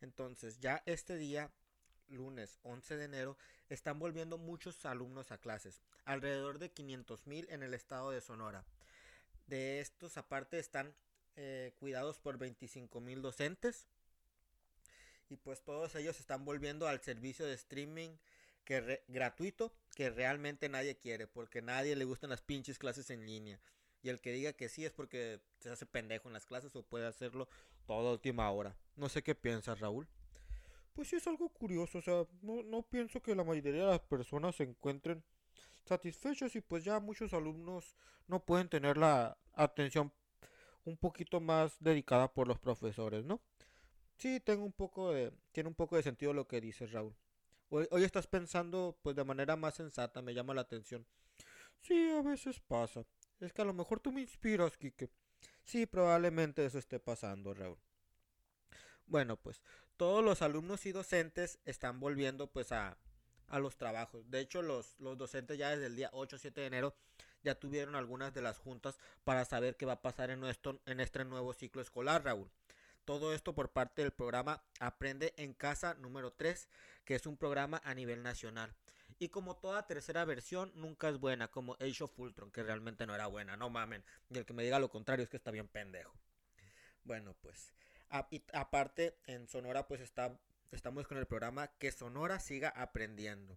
Entonces, 0.00 0.60
ya 0.60 0.82
este 0.86 1.16
día 1.16 1.50
lunes 2.08 2.58
11 2.62 2.96
de 2.96 3.04
enero, 3.04 3.38
están 3.68 3.98
volviendo 3.98 4.38
muchos 4.38 4.84
alumnos 4.86 5.32
a 5.32 5.38
clases, 5.38 5.82
alrededor 6.04 6.58
de 6.58 6.70
500 6.70 7.26
mil 7.26 7.46
en 7.50 7.62
el 7.62 7.74
estado 7.74 8.10
de 8.10 8.20
Sonora. 8.20 8.64
De 9.46 9.80
estos, 9.80 10.16
aparte, 10.16 10.58
están 10.58 10.94
eh, 11.36 11.72
cuidados 11.78 12.18
por 12.18 12.38
25 12.38 13.00
mil 13.00 13.22
docentes. 13.22 13.86
Y 15.28 15.36
pues 15.36 15.62
todos 15.62 15.94
ellos 15.94 16.20
están 16.20 16.44
volviendo 16.44 16.86
al 16.86 17.00
servicio 17.00 17.46
de 17.46 17.54
streaming 17.54 18.10
que 18.64 19.02
gratuito 19.08 19.72
que 19.94 20.10
realmente 20.10 20.68
nadie 20.68 20.96
quiere, 20.96 21.26
porque 21.26 21.62
nadie 21.62 21.96
le 21.96 22.04
gustan 22.04 22.30
las 22.30 22.42
pinches 22.42 22.78
clases 22.78 23.10
en 23.10 23.26
línea. 23.26 23.60
Y 24.02 24.08
el 24.08 24.20
que 24.20 24.32
diga 24.32 24.52
que 24.52 24.68
sí 24.68 24.84
es 24.84 24.92
porque 24.92 25.40
se 25.60 25.70
hace 25.70 25.86
pendejo 25.86 26.28
en 26.28 26.34
las 26.34 26.46
clases 26.46 26.74
o 26.76 26.82
puede 26.82 27.06
hacerlo 27.06 27.48
toda 27.86 28.12
última 28.12 28.50
hora. 28.50 28.76
No 28.94 29.08
sé 29.08 29.22
qué 29.22 29.34
piensas, 29.34 29.80
Raúl 29.80 30.06
pues 30.96 31.08
sí 31.08 31.16
es 31.16 31.26
algo 31.26 31.50
curioso, 31.50 31.98
o 31.98 32.02
sea, 32.02 32.24
no, 32.40 32.62
no 32.62 32.80
pienso 32.80 33.20
que 33.20 33.34
la 33.34 33.44
mayoría 33.44 33.82
de 33.84 33.90
las 33.90 34.00
personas 34.00 34.56
se 34.56 34.62
encuentren 34.62 35.22
satisfechos 35.84 36.56
y 36.56 36.62
pues 36.62 36.84
ya 36.84 36.98
muchos 37.00 37.34
alumnos 37.34 37.94
no 38.26 38.40
pueden 38.40 38.70
tener 38.70 38.96
la 38.96 39.36
atención 39.52 40.10
un 40.86 40.96
poquito 40.96 41.40
más 41.40 41.76
dedicada 41.80 42.32
por 42.32 42.48
los 42.48 42.58
profesores, 42.58 43.24
¿no? 43.24 43.40
Sí, 44.16 44.40
tengo 44.40 44.64
un 44.64 44.72
poco 44.72 45.12
de, 45.12 45.32
tiene 45.52 45.68
un 45.68 45.74
poco 45.74 45.96
de 45.96 46.02
sentido 46.02 46.32
lo 46.32 46.48
que 46.48 46.60
dices, 46.60 46.92
Raúl. 46.92 47.14
Hoy, 47.68 48.04
estás 48.04 48.26
pensando 48.26 48.96
pues 49.02 49.16
de 49.16 49.24
manera 49.24 49.56
más 49.56 49.74
sensata, 49.74 50.22
me 50.22 50.32
llama 50.32 50.54
la 50.54 50.62
atención. 50.62 51.04
Sí, 51.80 52.10
a 52.10 52.22
veces 52.22 52.60
pasa. 52.60 53.04
Es 53.40 53.52
que 53.52 53.62
a 53.62 53.64
lo 53.64 53.74
mejor 53.74 54.00
tú 54.00 54.12
me 54.12 54.20
inspiras, 54.20 54.76
Kike. 54.78 55.10
Sí, 55.64 55.84
probablemente 55.86 56.64
eso 56.64 56.78
esté 56.78 57.00
pasando, 57.00 57.52
Raúl. 57.52 57.78
Bueno, 59.06 59.36
pues 59.36 59.62
todos 59.96 60.24
los 60.24 60.42
alumnos 60.42 60.86
y 60.86 60.92
docentes 60.92 61.58
están 61.64 62.00
volviendo 62.00 62.46
pues 62.50 62.72
a, 62.72 62.96
a 63.48 63.58
los 63.58 63.76
trabajos. 63.76 64.30
De 64.30 64.40
hecho, 64.40 64.62
los, 64.62 64.98
los 65.00 65.18
docentes 65.18 65.58
ya 65.58 65.70
desde 65.70 65.86
el 65.86 65.96
día 65.96 66.10
8 66.12 66.36
o 66.36 66.38
7 66.38 66.60
de 66.60 66.66
enero 66.68 66.94
ya 67.46 67.54
tuvieron 67.54 67.94
algunas 67.94 68.34
de 68.34 68.42
las 68.42 68.58
juntas 68.58 68.98
para 69.22 69.44
saber 69.44 69.76
qué 69.76 69.86
va 69.86 69.92
a 69.92 70.02
pasar 70.02 70.30
en, 70.30 70.40
nuestro, 70.40 70.80
en 70.84 70.98
este 70.98 71.24
nuevo 71.24 71.52
ciclo 71.52 71.80
escolar, 71.80 72.24
Raúl. 72.24 72.50
Todo 73.04 73.32
esto 73.32 73.54
por 73.54 73.70
parte 73.70 74.02
del 74.02 74.10
programa 74.10 74.64
Aprende 74.80 75.32
en 75.36 75.54
Casa 75.54 75.94
número 75.94 76.32
3, 76.32 76.68
que 77.04 77.14
es 77.14 77.24
un 77.24 77.36
programa 77.36 77.80
a 77.84 77.94
nivel 77.94 78.24
nacional. 78.24 78.74
Y 79.20 79.28
como 79.28 79.54
toda 79.54 79.86
tercera 79.86 80.24
versión, 80.24 80.72
nunca 80.74 81.08
es 81.08 81.20
buena, 81.20 81.46
como 81.46 81.74
Age 81.74 82.02
of 82.02 82.18
Ultron, 82.18 82.50
que 82.50 82.64
realmente 82.64 83.06
no 83.06 83.14
era 83.14 83.28
buena, 83.28 83.56
no 83.56 83.70
mamen. 83.70 84.02
Y 84.28 84.38
el 84.38 84.44
que 84.44 84.52
me 84.52 84.64
diga 84.64 84.80
lo 84.80 84.90
contrario 84.90 85.22
es 85.22 85.28
que 85.28 85.36
está 85.36 85.52
bien 85.52 85.68
pendejo. 85.68 86.12
Bueno, 87.04 87.36
pues 87.42 87.72
aparte, 88.08 89.16
en 89.26 89.46
Sonora, 89.46 89.86
pues 89.86 90.00
está, 90.00 90.36
estamos 90.72 91.06
con 91.06 91.16
el 91.16 91.26
programa 91.26 91.68
Que 91.78 91.92
Sonora 91.92 92.40
siga 92.40 92.70
aprendiendo. 92.70 93.56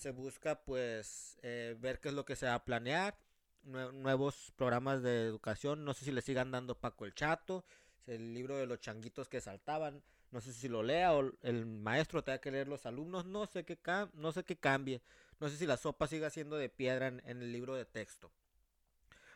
Se 0.00 0.12
busca, 0.12 0.62
pues, 0.64 1.38
eh, 1.42 1.76
ver 1.78 2.00
qué 2.00 2.08
es 2.08 2.14
lo 2.14 2.24
que 2.24 2.34
se 2.34 2.46
va 2.46 2.54
a 2.54 2.64
planear. 2.64 3.18
nuevos 3.62 4.50
programas 4.56 5.02
de 5.02 5.26
educación. 5.26 5.84
No 5.84 5.92
sé 5.92 6.06
si 6.06 6.10
le 6.12 6.22
sigan 6.22 6.50
dando 6.50 6.74
Paco 6.74 7.04
el 7.04 7.14
Chato. 7.14 7.66
El 8.06 8.32
libro 8.32 8.56
de 8.56 8.66
los 8.66 8.80
changuitos 8.80 9.28
que 9.28 9.42
saltaban. 9.42 10.02
No 10.30 10.40
sé 10.40 10.54
si 10.54 10.68
lo 10.68 10.82
lea 10.82 11.12
o 11.12 11.30
el 11.42 11.66
maestro 11.66 12.24
tenga 12.24 12.40
que 12.40 12.50
leer 12.50 12.66
los 12.66 12.86
alumnos. 12.86 13.26
No 13.26 13.46
sé 13.46 13.66
qué, 13.66 13.78
no 14.14 14.32
sé 14.32 14.42
qué 14.44 14.56
cambie. 14.56 15.02
No 15.38 15.50
sé 15.50 15.58
si 15.58 15.66
la 15.66 15.76
sopa 15.76 16.06
siga 16.06 16.30
siendo 16.30 16.56
de 16.56 16.70
piedra 16.70 17.08
en 17.08 17.20
el 17.26 17.52
libro 17.52 17.74
de 17.74 17.84
texto. 17.84 18.32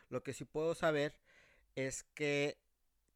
Lo 0.09 0.23
que 0.23 0.33
sí 0.33 0.45
puedo 0.45 0.73
saber 0.73 1.19
es 1.75 2.01
que 2.15 2.57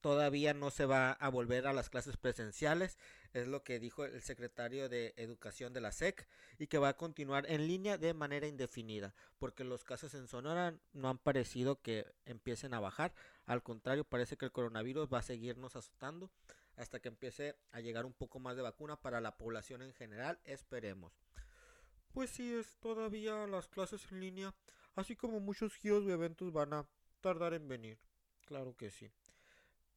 todavía 0.01 0.53
no 0.53 0.71
se 0.71 0.85
va 0.85 1.11
a 1.11 1.29
volver 1.29 1.67
a 1.67 1.73
las 1.73 1.89
clases 1.89 2.17
presenciales, 2.17 2.97
es 3.33 3.47
lo 3.47 3.63
que 3.63 3.79
dijo 3.79 4.05
el 4.05 4.21
secretario 4.21 4.89
de 4.89 5.13
Educación 5.17 5.73
de 5.73 5.81
la 5.81 5.91
SEC, 5.91 6.27
y 6.57 6.67
que 6.67 6.77
va 6.77 6.89
a 6.89 6.97
continuar 6.97 7.45
en 7.49 7.67
línea 7.67 7.97
de 7.97 8.13
manera 8.13 8.47
indefinida, 8.47 9.13
porque 9.37 9.63
los 9.63 9.83
casos 9.83 10.13
en 10.13 10.27
Sonora 10.27 10.75
no 10.93 11.09
han 11.09 11.17
parecido 11.17 11.81
que 11.81 12.05
empiecen 12.25 12.73
a 12.73 12.79
bajar, 12.79 13.13
al 13.45 13.63
contrario, 13.63 14.03
parece 14.03 14.37
que 14.37 14.45
el 14.45 14.51
coronavirus 14.51 15.09
va 15.11 15.19
a 15.19 15.23
seguirnos 15.23 15.75
azotando 15.75 16.31
hasta 16.75 17.01
que 17.01 17.09
empiece 17.09 17.55
a 17.71 17.81
llegar 17.81 18.05
un 18.05 18.13
poco 18.13 18.39
más 18.39 18.55
de 18.55 18.61
vacuna 18.61 18.95
para 18.95 19.19
la 19.19 19.37
población 19.37 19.81
en 19.81 19.93
general, 19.93 20.39
esperemos. 20.45 21.11
Pues 22.13 22.29
sí, 22.29 22.53
es 22.53 22.77
todavía 22.79 23.45
las 23.47 23.67
clases 23.67 24.09
en 24.11 24.21
línea, 24.21 24.55
así 24.95 25.15
como 25.15 25.39
muchos 25.39 25.75
giros 25.75 26.05
de 26.05 26.13
eventos 26.13 26.53
van 26.53 26.73
a 26.73 26.87
tardar 27.21 27.53
en 27.53 27.67
venir. 27.67 27.99
Claro 28.45 28.75
que 28.75 28.89
sí. 28.89 29.11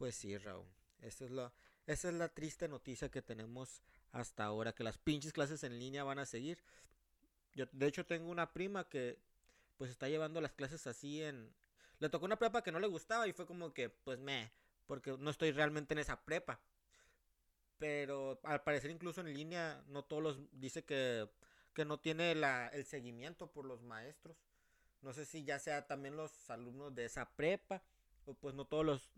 Pues 0.03 0.17
sí, 0.17 0.37
Raúl. 0.37 0.67
Esa 1.01 1.27
es, 1.27 1.31
la, 1.31 1.53
esa 1.87 2.09
es 2.09 2.15
la 2.15 2.29
triste 2.29 2.67
noticia 2.67 3.09
que 3.09 3.23
tenemos 3.23 3.83
hasta 4.11 4.45
ahora, 4.45 4.73
que 4.73 4.83
las 4.83 4.99
pinches 4.99 5.33
clases 5.33 5.63
en 5.63 5.79
línea 5.79 6.03
van 6.03 6.19
a 6.19 6.27
seguir. 6.27 6.59
Yo, 7.55 7.67
de 7.71 7.87
hecho, 7.87 8.05
tengo 8.05 8.29
una 8.29 8.53
prima 8.53 8.89
que 8.89 9.21
pues 9.77 9.93
está 9.93 10.09
llevando 10.09 10.41
las 10.41 10.55
clases 10.55 10.89
así 10.89 11.23
en... 11.23 11.55
Le 12.01 12.09
tocó 12.09 12.25
una 12.25 12.37
prepa 12.37 12.65
que 12.65 12.73
no 12.73 12.81
le 12.81 12.89
gustaba 12.89 13.29
y 13.29 13.33
fue 13.33 13.47
como 13.47 13.73
que, 13.73 13.91
pues 13.91 14.19
me, 14.19 14.51
porque 14.89 15.17
no 15.21 15.31
estoy 15.31 15.53
realmente 15.53 15.95
en 15.95 16.01
esa 16.01 16.25
prepa. 16.25 16.59
Pero 17.79 18.41
al 18.43 18.65
parecer 18.65 18.91
incluso 18.91 19.21
en 19.21 19.33
línea 19.33 19.85
no 19.87 20.03
todos 20.03 20.21
los... 20.21 20.39
Dice 20.51 20.85
que, 20.85 21.31
que 21.75 21.85
no 21.85 22.01
tiene 22.01 22.35
la, 22.35 22.67
el 22.71 22.87
seguimiento 22.87 23.53
por 23.53 23.67
los 23.67 23.83
maestros. 23.83 24.37
No 25.01 25.13
sé 25.13 25.25
si 25.25 25.45
ya 25.45 25.61
sea 25.61 25.87
también 25.87 26.17
los 26.17 26.51
alumnos 26.51 26.93
de 26.93 27.05
esa 27.05 27.31
prepa 27.37 27.85
pues 28.41 28.55
no 28.55 28.65
todos 28.65 28.85
los 28.85 29.11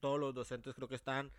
todos 0.00 0.20
los 0.20 0.34
docentes 0.34 0.74
creo 0.74 0.88
que 0.88 0.94
están 0.94 1.32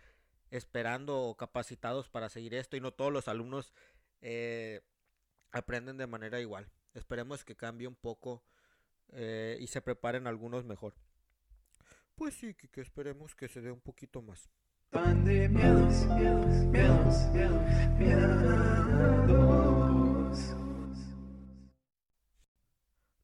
esperando 0.50 1.18
o 1.18 1.36
capacitados 1.36 2.08
para 2.08 2.28
seguir 2.28 2.54
esto 2.54 2.76
y 2.76 2.80
no 2.80 2.92
todos 2.92 3.12
los 3.12 3.28
alumnos 3.28 3.72
eh, 4.20 4.82
aprenden 5.50 5.96
de 5.96 6.06
manera 6.06 6.40
igual. 6.40 6.70
Esperemos 6.94 7.44
que 7.44 7.56
cambie 7.56 7.88
un 7.88 7.94
poco 7.94 8.42
eh, 9.12 9.56
y 9.60 9.66
se 9.66 9.80
preparen 9.80 10.26
algunos 10.26 10.64
mejor. 10.64 10.94
Pues 12.14 12.34
sí, 12.34 12.54
que, 12.54 12.80
esperemos 12.80 13.34
que 13.34 13.48
se 13.48 13.60
dé 13.60 13.70
un 13.70 13.80
poquito 13.80 14.20
más. 14.22 14.50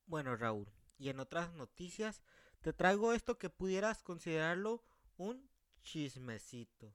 Bueno, 0.06 0.34
Raúl, 0.36 0.66
y 0.98 1.10
en 1.10 1.20
otras 1.20 1.52
noticias, 1.52 2.22
te 2.60 2.72
traigo 2.72 3.12
esto 3.12 3.38
que 3.38 3.50
pudieras 3.50 4.02
considerarlo 4.02 4.82
un 5.16 5.48
chismecito. 5.82 6.92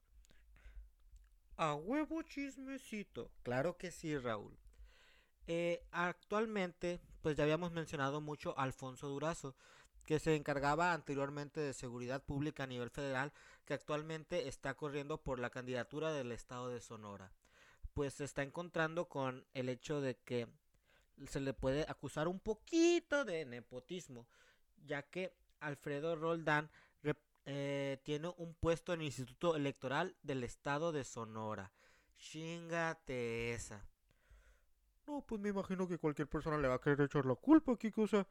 A 1.56 1.76
huevo 1.76 2.22
chismecito. 2.24 3.32
Claro 3.44 3.78
que 3.78 3.92
sí, 3.92 4.18
Raúl. 4.18 4.58
Eh, 5.48 5.86
actualmente, 5.92 7.00
pues 7.22 7.38
ya 7.38 7.44
habíamos 7.44 7.72
mencionado 7.72 8.22
mucho 8.22 8.58
a 8.58 8.64
Alfonso 8.64 9.08
Durazo. 9.08 9.56
que 10.06 10.20
se 10.20 10.36
encargaba 10.36 10.92
anteriormente 10.92 11.62
de 11.62 11.74
seguridad 11.74 12.22
pública 12.22 12.64
a 12.64 12.68
nivel 12.68 12.90
federal, 12.90 13.32
que 13.64 13.74
actualmente 13.74 14.50
está 14.50 14.74
corriendo 14.74 15.24
por 15.24 15.40
la 15.40 15.50
candidatura 15.50 16.12
del 16.12 16.34
estado 16.34 16.68
de 16.68 16.82
Sonora. 16.82 17.32
Pues 17.94 18.16
se 18.16 18.26
está 18.26 18.44
encontrando 18.44 19.08
con 19.08 19.46
el 19.54 19.70
hecho 19.70 20.02
de 20.02 20.18
que 20.18 20.50
se 21.28 21.40
le 21.40 21.54
puede 21.54 21.86
acusar 21.88 22.28
un 22.28 22.42
poquito 22.42 23.24
de 23.24 23.46
nepotismo, 23.46 24.28
ya 24.86 25.04
que 25.04 25.34
Alfredo 25.64 26.16
Roldán 26.16 26.70
eh, 27.46 28.00
tiene 28.04 28.34
un 28.38 28.54
puesto 28.54 28.94
en 28.94 29.02
el 29.02 29.08
Instituto 29.08 29.56
Electoral 29.56 30.16
del 30.24 30.44
Estado 30.44 30.92
de 30.92 31.04
Sonora. 31.04 31.72
Chingate 32.18 33.52
esa. 33.52 33.86
No, 35.06 35.22
pues 35.28 35.42
me 35.42 35.50
imagino 35.50 35.88
que 35.88 35.98
cualquier 35.98 36.30
persona 36.30 36.58
le 36.58 36.70
va 36.70 36.76
a 36.76 36.82
querer 36.82 37.02
echar 37.02 37.26
la 37.26 37.36
culpa, 37.36 37.78
Kiko. 37.78 38.04
O 38.04 38.08
sea, 38.08 38.26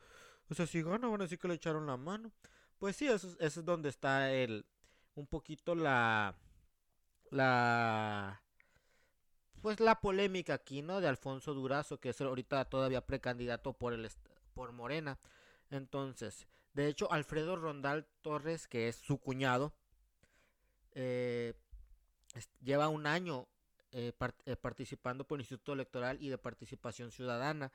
o 0.48 0.54
sea 0.54 0.66
si 0.66 0.82
gana, 0.82 1.08
van 1.08 1.20
a 1.20 1.24
decir 1.24 1.38
que 1.38 1.48
le 1.48 1.54
echaron 1.54 1.86
la 1.86 1.98
mano. 1.98 2.32
Pues 2.78 2.96
sí, 2.96 3.06
eso, 3.06 3.28
eso 3.38 3.60
es 3.60 3.66
donde 3.66 3.90
está 3.90 4.32
el. 4.32 4.64
Un 5.14 5.26
poquito 5.26 5.74
la. 5.74 6.34
La. 7.30 8.42
Pues 9.60 9.78
la 9.78 10.00
polémica 10.00 10.54
aquí, 10.54 10.80
¿no? 10.80 11.00
De 11.00 11.08
Alfonso 11.08 11.52
Durazo, 11.52 12.00
que 12.00 12.08
es 12.08 12.20
ahorita 12.20 12.64
todavía 12.64 13.06
precandidato 13.06 13.74
por, 13.74 13.92
el, 13.92 14.08
por 14.54 14.72
Morena. 14.72 15.18
Entonces, 15.70 16.48
de 16.74 16.88
hecho, 16.88 17.12
Alfredo 17.12 17.56
Rondal 17.56 18.06
Torres, 18.22 18.66
que 18.66 18.88
es 18.88 18.96
su 18.96 19.18
cuñado, 19.18 19.72
eh, 20.94 21.54
lleva 22.62 22.88
un 22.88 23.06
año 23.06 23.46
eh, 23.92 24.12
eh, 24.46 24.56
participando 24.56 25.24
por 25.24 25.36
el 25.36 25.42
Instituto 25.42 25.74
Electoral 25.74 26.16
y 26.20 26.28
de 26.28 26.38
Participación 26.38 27.10
Ciudadana. 27.10 27.72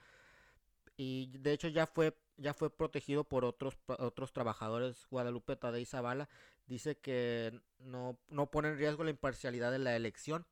Y 0.96 1.38
de 1.38 1.54
hecho 1.54 1.68
ya 1.68 1.86
fue, 1.86 2.18
ya 2.38 2.56
fue 2.56 2.72
protegido 2.72 3.24
por 3.24 3.46
otros, 3.46 3.78
otros 3.86 4.34
trabajadores. 4.34 5.06
Guadalupe 5.12 5.56
Tadei 5.56 5.86
Zavala 5.86 6.28
dice 6.66 6.98
que 6.98 7.62
no, 7.80 8.18
no 8.30 8.50
pone 8.50 8.70
en 8.70 8.78
riesgo 8.78 9.04
la 9.04 9.12
imparcialidad 9.12 9.72
de 9.72 9.80
la 9.80 9.96
elección. 9.96 10.48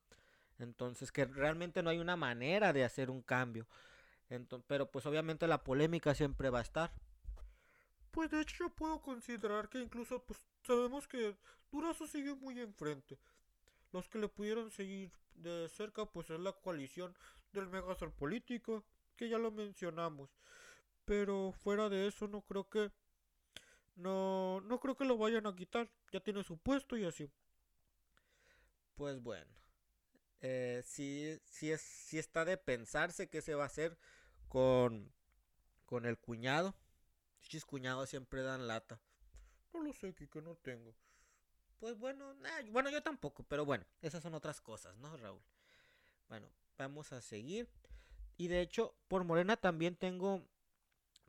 Entonces 0.60 1.10
que 1.10 1.24
realmente 1.24 1.82
no 1.82 1.90
hay 1.90 1.98
una 1.98 2.16
manera 2.16 2.72
de 2.72 2.84
hacer 2.84 3.10
un 3.10 3.22
cambio. 3.22 3.66
Entonces, 4.30 4.64
pero 4.68 4.90
pues 4.90 5.04
obviamente 5.06 5.48
la 5.48 5.64
polémica 5.64 6.14
siempre 6.14 6.50
va 6.50 6.60
a 6.60 6.62
estar. 6.62 6.92
Pues 8.10 8.30
de 8.30 8.40
hecho 8.40 8.56
yo 8.60 8.70
puedo 8.70 9.00
considerar 9.02 9.68
que 9.68 9.78
incluso 9.78 10.22
pues 10.24 10.40
sabemos 10.62 11.06
que 11.06 11.36
Durazo 11.70 12.06
sigue 12.06 12.34
muy 12.34 12.58
enfrente. 12.60 13.18
Los 13.92 14.08
que 14.08 14.18
le 14.18 14.28
pudieron 14.28 14.70
seguir 14.70 15.12
de 15.34 15.68
cerca 15.68 16.06
pues 16.06 16.30
es 16.30 16.40
la 16.40 16.52
coalición 16.52 17.14
del 17.52 17.68
Megasol 17.68 18.12
político, 18.12 18.84
que 19.16 19.28
ya 19.28 19.38
lo 19.38 19.50
mencionamos. 19.50 20.30
Pero 21.04 21.52
fuera 21.52 21.88
de 21.88 22.08
eso 22.08 22.26
no 22.28 22.42
creo 22.42 22.68
que 22.68 22.90
no 23.94 24.60
no 24.62 24.80
creo 24.80 24.96
que 24.96 25.04
lo 25.04 25.16
vayan 25.16 25.46
a 25.46 25.54
quitar, 25.54 25.90
ya 26.12 26.20
tiene 26.20 26.42
su 26.44 26.58
puesto 26.58 26.96
y 26.96 27.04
así. 27.04 27.30
Pues 28.94 29.22
bueno, 29.22 29.52
eh, 30.40 30.82
sí, 30.84 31.38
sí, 31.44 31.70
es, 31.70 31.80
sí 31.80 32.18
está 32.18 32.44
de 32.44 32.56
pensarse 32.56 33.28
qué 33.28 33.42
se 33.42 33.54
va 33.54 33.64
a 33.64 33.66
hacer 33.66 33.98
con, 34.48 35.12
con 35.84 36.06
el 36.06 36.18
cuñado 36.18 36.74
Chis 37.48 37.64
cuñados 37.64 38.10
siempre 38.10 38.42
dan 38.42 38.66
lata. 38.66 39.00
No 39.72 39.82
lo 39.82 39.92
sé, 39.92 40.14
que 40.14 40.42
no 40.42 40.54
tengo. 40.56 40.94
Pues 41.78 41.98
bueno, 41.98 42.34
bueno, 42.70 42.90
yo 42.90 43.02
tampoco, 43.02 43.44
pero 43.44 43.64
bueno, 43.64 43.84
esas 44.00 44.22
son 44.22 44.34
otras 44.34 44.60
cosas, 44.60 44.96
¿no, 44.96 45.16
Raúl? 45.16 45.42
Bueno, 46.28 46.48
vamos 46.78 47.12
a 47.12 47.20
seguir. 47.20 47.68
Y 48.38 48.48
de 48.48 48.60
hecho, 48.60 48.94
por 49.08 49.24
Morena 49.24 49.56
también 49.56 49.96
tengo, 49.96 50.42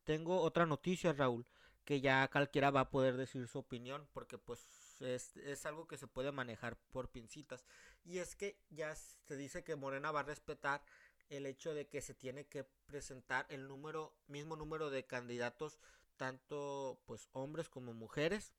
tengo 0.05 0.41
otra 0.41 0.65
noticia, 0.65 1.13
Raúl, 1.13 1.45
que 1.83 1.99
ya 2.01 2.27
cualquiera 2.29 2.71
va 2.71 2.81
a 2.81 2.89
poder 2.89 3.17
decir 3.17 3.47
su 3.47 3.59
opinión, 3.59 4.07
porque 4.13 4.37
pues 4.37 5.01
es, 5.01 5.35
es 5.37 5.65
algo 5.65 5.87
que 5.87 5.97
se 5.97 6.07
puede 6.07 6.31
manejar 6.31 6.77
por 6.91 7.09
pincitas. 7.09 7.65
Y 8.05 8.19
es 8.19 8.35
que 8.35 8.57
ya 8.69 8.95
se 8.95 9.35
dice 9.35 9.63
que 9.63 9.75
Morena 9.75 10.11
va 10.11 10.21
a 10.21 10.23
respetar 10.23 10.81
el 11.29 11.45
hecho 11.45 11.73
de 11.73 11.87
que 11.87 12.01
se 12.01 12.13
tiene 12.13 12.45
que 12.45 12.63
presentar 12.85 13.45
el 13.49 13.67
número, 13.67 14.13
mismo 14.27 14.55
número 14.55 14.89
de 14.89 15.05
candidatos 15.05 15.77
tanto 16.17 16.99
pues 17.05 17.29
hombres 17.33 17.69
como 17.69 17.93
mujeres 17.93 18.53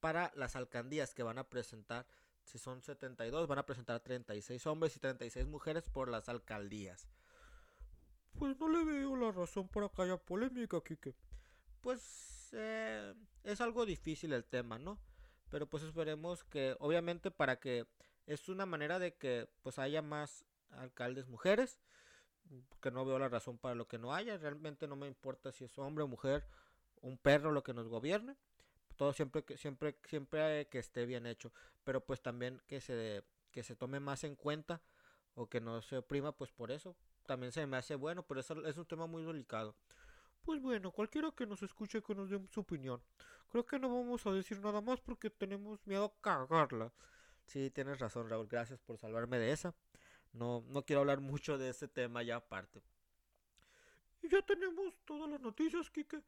para 0.00 0.32
las 0.34 0.56
alcaldías 0.56 1.14
que 1.14 1.22
van 1.22 1.38
a 1.38 1.48
presentar 1.48 2.06
si 2.44 2.58
son 2.58 2.82
72 2.82 3.46
van 3.46 3.58
a 3.58 3.66
presentar 3.66 4.00
36 4.00 4.66
hombres 4.66 4.96
y 4.96 5.00
36 5.00 5.46
mujeres 5.46 5.88
por 5.88 6.08
las 6.08 6.28
alcaldías. 6.28 7.06
Pues 8.38 8.58
no 8.58 8.68
le 8.68 8.84
veo 8.84 9.14
la 9.16 9.30
razón 9.30 9.68
para 9.68 9.88
que 9.88 10.02
haya 10.02 10.16
polémica 10.16 10.80
Kike 10.80 11.14
pues 11.82 12.50
eh, 12.52 13.14
es 13.44 13.60
algo 13.60 13.84
difícil 13.84 14.32
el 14.32 14.44
tema 14.44 14.78
no 14.78 14.98
pero 15.50 15.66
pues 15.66 15.82
esperemos 15.82 16.44
que 16.44 16.76
obviamente 16.80 17.30
para 17.30 17.60
que 17.60 17.86
es 18.26 18.48
una 18.48 18.64
manera 18.64 18.98
de 18.98 19.14
que 19.14 19.48
pues 19.62 19.78
haya 19.78 20.00
más 20.00 20.46
alcaldes 20.70 21.28
mujeres 21.28 21.78
que 22.80 22.90
no 22.90 23.04
veo 23.04 23.18
la 23.18 23.28
razón 23.28 23.58
para 23.58 23.74
lo 23.74 23.86
que 23.86 23.98
no 23.98 24.14
haya 24.14 24.38
realmente 24.38 24.86
no 24.86 24.96
me 24.96 25.08
importa 25.08 25.52
si 25.52 25.64
es 25.64 25.78
hombre 25.78 26.04
o 26.04 26.08
mujer 26.08 26.46
un 27.02 27.18
perro 27.18 27.52
lo 27.52 27.62
que 27.62 27.74
nos 27.74 27.88
gobierne. 27.88 28.36
Todo 28.96 29.12
siempre 29.12 29.44
que 29.44 29.56
siempre 29.56 29.96
siempre 30.08 30.66
que 30.68 30.78
esté 30.78 31.06
bien 31.06 31.26
hecho, 31.26 31.52
pero 31.84 32.04
pues 32.04 32.22
también 32.22 32.60
que 32.66 32.80
se 32.80 33.24
que 33.50 33.62
se 33.62 33.76
tome 33.76 34.00
más 34.00 34.24
en 34.24 34.34
cuenta 34.34 34.80
o 35.34 35.48
que 35.48 35.60
no 35.60 35.82
se 35.82 35.98
oprima, 35.98 36.32
pues 36.32 36.50
por 36.50 36.70
eso 36.70 36.96
también 37.26 37.52
se 37.52 37.66
me 37.66 37.76
hace 37.76 37.94
bueno, 37.94 38.22
pero 38.22 38.40
eso 38.40 38.66
es 38.66 38.76
un 38.76 38.86
tema 38.86 39.06
muy 39.06 39.22
delicado. 39.24 39.74
Pues 40.42 40.60
bueno, 40.60 40.90
cualquiera 40.90 41.30
que 41.30 41.46
nos 41.46 41.62
escuche 41.62 42.02
que 42.02 42.14
nos 42.14 42.28
dé 42.28 42.40
su 42.50 42.60
opinión. 42.60 43.00
Creo 43.50 43.64
que 43.64 43.78
no 43.78 43.88
vamos 43.88 44.26
a 44.26 44.32
decir 44.32 44.58
nada 44.60 44.80
más 44.80 45.00
porque 45.00 45.30
tenemos 45.30 45.86
miedo 45.86 46.04
a 46.06 46.20
cagarla. 46.20 46.92
Sí, 47.46 47.70
tienes 47.70 47.98
razón, 47.98 48.28
Raúl. 48.28 48.48
Gracias 48.48 48.80
por 48.80 48.98
salvarme 48.98 49.38
de 49.38 49.52
esa. 49.52 49.74
No, 50.32 50.64
no 50.68 50.84
quiero 50.84 51.00
hablar 51.00 51.20
mucho 51.20 51.58
de 51.58 51.68
ese 51.68 51.86
tema 51.86 52.22
ya 52.22 52.36
aparte. 52.36 52.82
Y 54.22 54.28
ya 54.28 54.42
tenemos 54.42 54.94
todas 55.04 55.28
las 55.30 55.40
noticias, 55.40 55.90
Kike. 55.90 56.22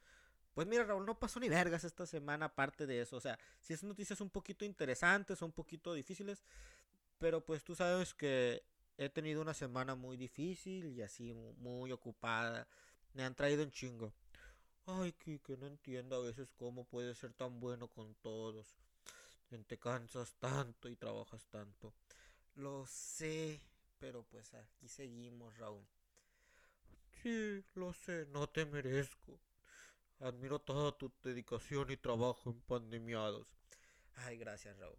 Pues 0.54 0.66
mira, 0.68 0.84
Raúl, 0.84 1.04
no 1.04 1.18
pasó 1.18 1.40
ni 1.40 1.48
vergas 1.48 1.84
esta 1.84 2.06
semana 2.06 2.46
aparte 2.46 2.86
de 2.86 3.00
eso. 3.00 3.16
O 3.16 3.20
sea, 3.20 3.38
si 3.60 3.74
esas 3.74 3.88
noticias 3.88 4.20
un 4.20 4.30
poquito 4.30 4.64
interesantes, 4.64 5.42
un 5.42 5.52
poquito 5.52 5.92
difíciles, 5.92 6.42
pero 7.18 7.44
pues 7.44 7.64
tú 7.64 7.74
sabes 7.74 8.14
que 8.14 8.62
he 8.96 9.08
tenido 9.08 9.42
una 9.42 9.54
semana 9.54 9.96
muy 9.96 10.16
difícil 10.16 10.92
y 10.92 11.02
así 11.02 11.32
muy 11.34 11.90
ocupada. 11.90 12.68
Me 13.12 13.24
han 13.24 13.34
traído 13.34 13.64
un 13.64 13.72
chingo. 13.72 14.12
Ay, 14.86 15.12
que 15.12 15.56
no 15.56 15.66
entiendo 15.66 16.16
a 16.16 16.20
veces 16.20 16.52
cómo 16.52 16.84
puedes 16.84 17.18
ser 17.18 17.32
tan 17.32 17.58
bueno 17.58 17.88
con 17.88 18.14
todos. 18.16 18.76
Te 19.66 19.78
cansas 19.78 20.34
tanto 20.40 20.88
y 20.88 20.96
trabajas 20.96 21.46
tanto. 21.46 21.94
Lo 22.56 22.86
sé, 22.86 23.60
pero 23.98 24.24
pues 24.24 24.52
aquí 24.54 24.88
seguimos, 24.88 25.56
Raúl. 25.58 25.86
Sí, 27.22 27.64
lo 27.74 27.92
sé, 27.92 28.26
no 28.30 28.48
te 28.48 28.66
merezco. 28.66 29.38
Admiro 30.20 30.58
toda 30.58 30.96
tu 30.96 31.12
dedicación 31.22 31.90
y 31.90 31.96
trabajo 31.96 32.50
en 32.50 32.60
pandemiados. 32.62 33.46
Ay, 34.16 34.38
gracias, 34.38 34.78
Raúl. 34.78 34.98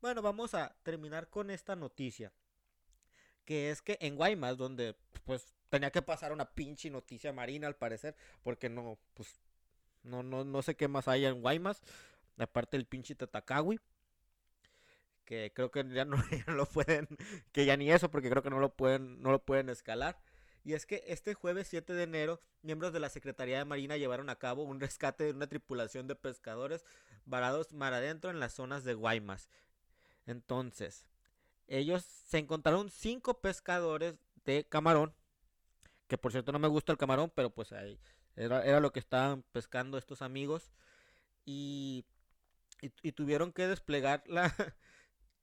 Bueno, 0.00 0.22
vamos 0.22 0.54
a 0.54 0.74
terminar 0.82 1.28
con 1.28 1.50
esta 1.50 1.76
noticia. 1.76 2.32
Que 3.44 3.70
es 3.70 3.82
que 3.82 3.98
en 4.00 4.16
Guaymas, 4.16 4.56
donde 4.56 4.96
pues 5.24 5.54
tenía 5.68 5.90
que 5.90 6.02
pasar 6.02 6.32
una 6.32 6.54
pinche 6.54 6.90
noticia 6.90 7.32
marina 7.32 7.66
al 7.66 7.76
parecer, 7.76 8.14
porque 8.42 8.68
no, 8.68 8.98
pues, 9.14 9.40
no, 10.02 10.22
no, 10.22 10.44
no 10.44 10.62
sé 10.62 10.76
qué 10.76 10.86
más 10.88 11.08
hay 11.08 11.24
en 11.24 11.40
Guaymas, 11.40 11.82
aparte 12.38 12.76
del 12.76 12.86
pinche 12.86 13.14
Tatacawi, 13.14 13.80
que 15.24 15.52
creo 15.54 15.70
que 15.70 15.84
ya 15.94 16.04
no 16.04 16.16
lo 16.46 16.66
pueden, 16.66 17.08
que 17.52 17.64
ya 17.64 17.76
ni 17.76 17.90
eso, 17.90 18.10
porque 18.10 18.30
creo 18.30 18.42
que 18.42 18.50
no 18.50 18.60
lo 18.60 18.74
pueden, 18.74 19.22
no 19.22 19.30
lo 19.30 19.44
pueden 19.44 19.68
escalar. 19.68 20.18
Y 20.64 20.74
es 20.74 20.86
que 20.86 21.02
este 21.08 21.34
jueves 21.34 21.66
7 21.68 21.92
de 21.92 22.04
enero, 22.04 22.40
miembros 22.62 22.92
de 22.92 23.00
la 23.00 23.08
Secretaría 23.08 23.58
de 23.58 23.64
Marina 23.64 23.96
llevaron 23.96 24.30
a 24.30 24.38
cabo 24.38 24.62
un 24.62 24.80
rescate 24.80 25.24
de 25.24 25.32
una 25.32 25.48
tripulación 25.48 26.06
de 26.06 26.14
pescadores 26.14 26.84
varados 27.24 27.72
mar 27.72 27.92
adentro 27.92 28.30
en 28.30 28.38
las 28.38 28.54
zonas 28.54 28.84
de 28.84 28.94
Guaymas. 28.94 29.48
Entonces, 30.26 31.06
ellos 31.66 32.04
se 32.04 32.38
encontraron 32.38 32.90
cinco 32.90 33.40
pescadores 33.40 34.14
de 34.44 34.64
camarón, 34.68 35.14
que 36.06 36.18
por 36.18 36.30
cierto 36.30 36.52
no 36.52 36.58
me 36.58 36.68
gusta 36.68 36.92
el 36.92 36.98
camarón, 36.98 37.32
pero 37.34 37.50
pues 37.50 37.72
ahí 37.72 37.98
era, 38.36 38.80
lo 38.80 38.92
que 38.92 39.00
estaban 39.00 39.42
pescando 39.52 39.98
estos 39.98 40.22
amigos. 40.22 40.70
Y, 41.44 42.04
y, 42.80 42.92
y 43.02 43.12
tuvieron 43.12 43.52
que 43.52 43.66
desplegar 43.66 44.22
la, 44.26 44.54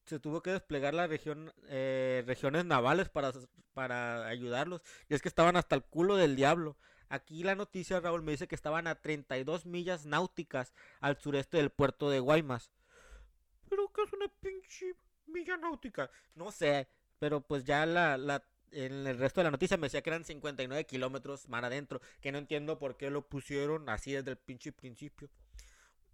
se 0.10 0.20
tuvo 0.20 0.42
que 0.42 0.52
desplegar 0.52 0.94
la 0.94 1.08
región, 1.08 1.54
eh, 1.68 2.24
regiones 2.26 2.66
navales 2.66 3.10
para, 3.10 3.32
para 3.74 4.28
ayudarlos. 4.28 4.82
Y 5.08 5.14
es 5.14 5.22
que 5.22 5.30
estaban 5.30 5.56
hasta 5.56 5.76
el 5.76 5.84
culo 5.84 6.16
del 6.16 6.36
diablo. 6.36 6.78
Aquí 7.10 7.44
la 7.44 7.56
noticia, 7.56 8.00
Raúl, 8.00 8.24
me 8.24 8.32
dice 8.32 8.48
que 8.48 8.56
estaban 8.56 8.88
a 8.88 8.96
32 8.96 9.66
millas 9.66 10.06
náuticas 10.06 10.74
al 11.00 11.18
sureste 11.18 11.58
del 11.58 11.70
puerto 11.70 12.10
de 12.10 12.20
Guaymas. 12.20 12.72
¿Pero 13.70 13.92
qué 13.94 14.02
es 14.02 14.14
una 14.14 14.28
pinche 14.28 14.96
milla 15.28 15.58
náutica? 15.58 16.10
No 16.34 16.52
sé, 16.52 16.88
pero 17.20 17.42
pues 17.42 17.64
ya 17.64 17.86
la, 17.86 18.18
la, 18.18 18.44
en 18.72 19.06
el 19.06 19.18
resto 19.18 19.42
de 19.42 19.46
la 19.46 19.52
noticia 19.52 19.78
me 19.78 19.88
decía 19.88 20.02
que 20.02 20.10
eran 20.10 20.26
59 20.26 20.86
kilómetros 20.86 21.48
mar 21.48 21.66
adentro, 21.66 22.02
que 22.20 22.32
no 22.32 22.40
entiendo 22.40 22.80
por 22.80 22.98
qué 22.98 23.12
lo 23.12 23.28
pusieron 23.28 23.90
así 23.90 24.12
desde 24.14 24.32
el 24.32 24.38
pinche 24.38 24.72
principio. 24.72 25.30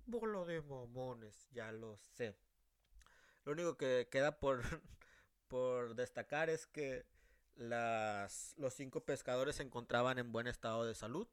Bolo 0.06 0.46
de 0.46 0.62
mamones, 0.62 1.48
ya 1.52 1.72
lo 1.72 1.98
sé. 1.98 2.36
Lo 3.46 3.54
único 3.54 3.78
que 3.78 4.08
queda 4.12 4.40
por, 4.40 4.62
por 5.48 5.96
destacar 5.96 6.50
es 6.50 6.66
que 6.68 7.06
las, 7.56 8.54
los 8.58 8.74
cinco 8.74 9.06
pescadores 9.06 9.56
se 9.58 9.64
encontraban 9.64 10.18
en 10.18 10.32
buen 10.32 10.48
estado 10.48 10.86
de 10.86 10.96
salud. 10.96 11.28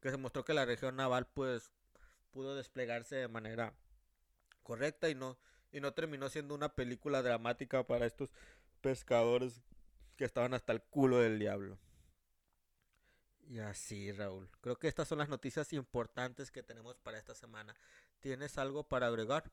Que 0.00 0.10
se 0.10 0.16
mostró 0.18 0.44
que 0.44 0.54
la 0.54 0.66
región 0.66 0.96
naval 0.96 1.26
pues 1.26 1.72
pudo 2.30 2.54
desplegarse 2.54 3.16
de 3.16 3.28
manera 3.28 3.72
correcta 4.62 5.08
y 5.08 5.14
no, 5.14 5.38
y 5.72 5.80
no 5.80 5.94
terminó 5.94 6.28
siendo 6.28 6.54
una 6.54 6.74
película 6.74 7.22
dramática 7.22 7.86
para 7.86 8.04
estos 8.04 8.30
pescadores 8.80 9.62
que 10.16 10.24
estaban 10.24 10.54
hasta 10.54 10.72
el 10.72 10.82
culo 10.82 11.18
del 11.18 11.38
diablo. 11.38 11.78
Y 13.48 13.60
así, 13.60 14.10
Raúl. 14.12 14.50
Creo 14.60 14.78
que 14.78 14.88
estas 14.88 15.06
son 15.06 15.18
las 15.18 15.28
noticias 15.28 15.72
importantes 15.72 16.50
que 16.50 16.64
tenemos 16.64 16.98
para 16.98 17.18
esta 17.18 17.34
semana. 17.34 17.76
¿Tienes 18.18 18.58
algo 18.58 18.88
para 18.88 19.06
agregar? 19.06 19.52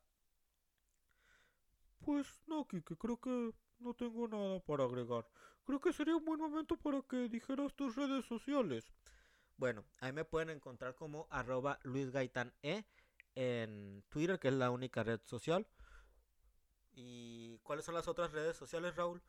Pues 2.03 2.27
no, 2.47 2.67
Kike, 2.67 2.97
creo 2.97 3.19
que 3.19 3.53
no 3.79 3.93
tengo 3.93 4.27
nada 4.27 4.59
para 4.59 4.83
agregar. 4.83 5.25
Creo 5.65 5.79
que 5.79 5.93
sería 5.93 6.15
un 6.15 6.25
buen 6.25 6.39
momento 6.39 6.75
para 6.77 7.01
que 7.01 7.29
dijeras 7.29 7.73
tus 7.73 7.95
redes 7.95 8.25
sociales. 8.25 8.91
Bueno, 9.57 9.85
ahí 10.01 10.11
me 10.11 10.25
pueden 10.25 10.49
encontrar 10.49 10.95
como 10.95 11.27
arroba 11.29 11.79
Luis 11.83 12.13
E 12.13 12.85
en 13.35 14.03
Twitter, 14.09 14.39
que 14.39 14.49
es 14.49 14.53
la 14.53 14.71
única 14.71 15.03
red 15.03 15.21
social. 15.23 15.65
¿Y 16.91 17.57
cuáles 17.59 17.85
son 17.85 17.95
las 17.95 18.07
otras 18.07 18.31
redes 18.31 18.57
sociales, 18.57 18.95
Raúl? 18.95 19.21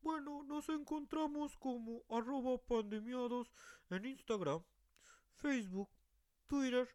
Bueno, 0.00 0.42
nos 0.44 0.68
encontramos 0.70 1.56
como 1.58 2.02
arroba 2.08 2.58
pandemiados 2.58 3.52
en 3.90 4.06
Instagram, 4.06 4.62
Facebook, 5.36 5.90
Twitter 6.46 6.88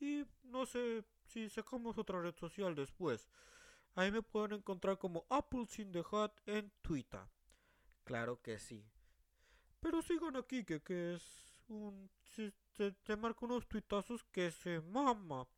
y 0.00 0.24
no 0.44 0.64
sé 0.64 1.04
si 1.26 1.50
sacamos 1.50 1.98
otra 1.98 2.22
red 2.22 2.34
social 2.36 2.74
después. 2.74 3.28
Ahí 3.98 4.12
me 4.12 4.22
pueden 4.22 4.52
encontrar 4.52 4.96
como 4.96 5.26
Apple 5.28 5.66
Sin 5.66 5.90
The 5.90 6.04
Hat 6.12 6.30
en 6.46 6.70
Twitter. 6.82 7.22
Claro 8.04 8.40
que 8.40 8.60
sí. 8.60 8.88
Pero 9.80 10.02
sigan 10.02 10.36
aquí, 10.36 10.64
que, 10.64 10.80
que 10.80 11.14
es 11.14 11.64
un... 11.66 12.08
te, 12.76 12.92
te 12.92 13.16
marca 13.16 13.44
unos 13.44 13.66
tuitazos 13.66 14.22
que 14.22 14.52
se 14.52 14.80
mama. 14.82 15.48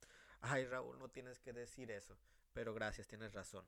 Ay, 0.40 0.64
Raúl, 0.64 0.98
no 0.98 1.10
tienes 1.10 1.38
que 1.38 1.52
decir 1.52 1.90
eso. 1.90 2.16
Pero 2.54 2.72
gracias, 2.72 3.06
tienes 3.06 3.34
razón. 3.34 3.66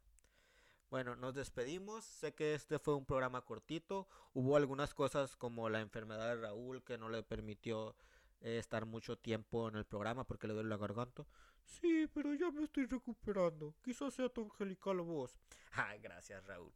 Bueno, 0.88 1.16
nos 1.16 1.35
despedimos. 1.35 2.06
Sé 2.06 2.35
que 2.35 2.54
este 2.54 2.78
fue 2.78 2.94
un 2.94 3.04
programa 3.04 3.44
cortito. 3.44 4.08
Hubo 4.32 4.56
algunas 4.56 4.94
cosas 4.94 5.37
como 5.37 5.68
la 5.68 5.82
enfermedad 5.82 6.28
de 6.28 6.40
Raúl 6.40 6.82
que 6.82 6.96
no 6.96 7.11
le 7.11 7.22
permitió 7.22 7.94
eh, 8.42 8.59
estar 8.59 8.87
mucho 8.87 9.16
tiempo 9.16 9.68
en 9.68 9.76
el 9.76 9.85
programa 9.85 10.24
porque 10.24 10.46
le 10.46 10.55
duele 10.55 10.68
la 10.68 10.76
garganta. 10.76 11.24
Sí, 11.64 12.09
pero 12.12 12.35
ya 12.35 12.50
me 12.50 12.64
estoy 12.64 12.87
recuperando. 12.87 13.74
Quizás 13.83 14.14
sea 14.14 14.28
tu 14.28 14.42
angelical 14.42 15.00
voz. 15.00 15.38
Ay, 15.72 15.98
gracias, 16.02 16.44
Raúl. 16.44 16.72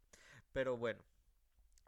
Pero 0.52 0.76
bueno, 0.76 1.04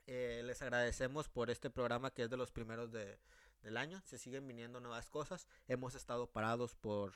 eh, 0.06 0.42
les 0.44 0.60
agradecemos 0.62 1.28
por 1.28 1.48
este 1.50 1.70
programa 1.70 2.10
que 2.12 2.24
es 2.24 2.30
de 2.30 2.36
los 2.36 2.50
primeros 2.50 2.90
de, 2.90 3.20
del 3.62 3.76
año. 3.76 4.00
Se 4.04 4.18
siguen 4.18 4.46
viniendo 4.48 4.80
nuevas 4.80 5.08
cosas. 5.10 5.48
Hemos 5.68 5.94
estado 5.94 6.26
parados 6.26 6.74
por 6.74 7.14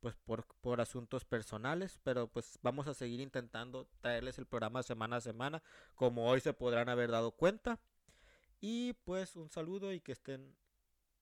pues 0.00 0.16
por, 0.16 0.44
por 0.60 0.80
asuntos 0.80 1.24
personales, 1.24 2.00
pero 2.02 2.26
pues 2.26 2.58
vamos 2.60 2.88
a 2.88 2.94
seguir 2.94 3.20
intentando 3.20 3.86
traerles 4.00 4.36
el 4.36 4.46
programa 4.46 4.82
semana 4.82 5.16
a 5.16 5.20
semana, 5.20 5.62
como 5.94 6.28
hoy 6.28 6.40
se 6.40 6.52
podrán 6.52 6.88
haber 6.88 7.12
dado 7.12 7.30
cuenta. 7.30 7.78
Y 8.60 8.94
pues 9.04 9.36
un 9.36 9.48
saludo 9.48 9.92
y 9.92 10.00
que 10.00 10.10
estén 10.10 10.56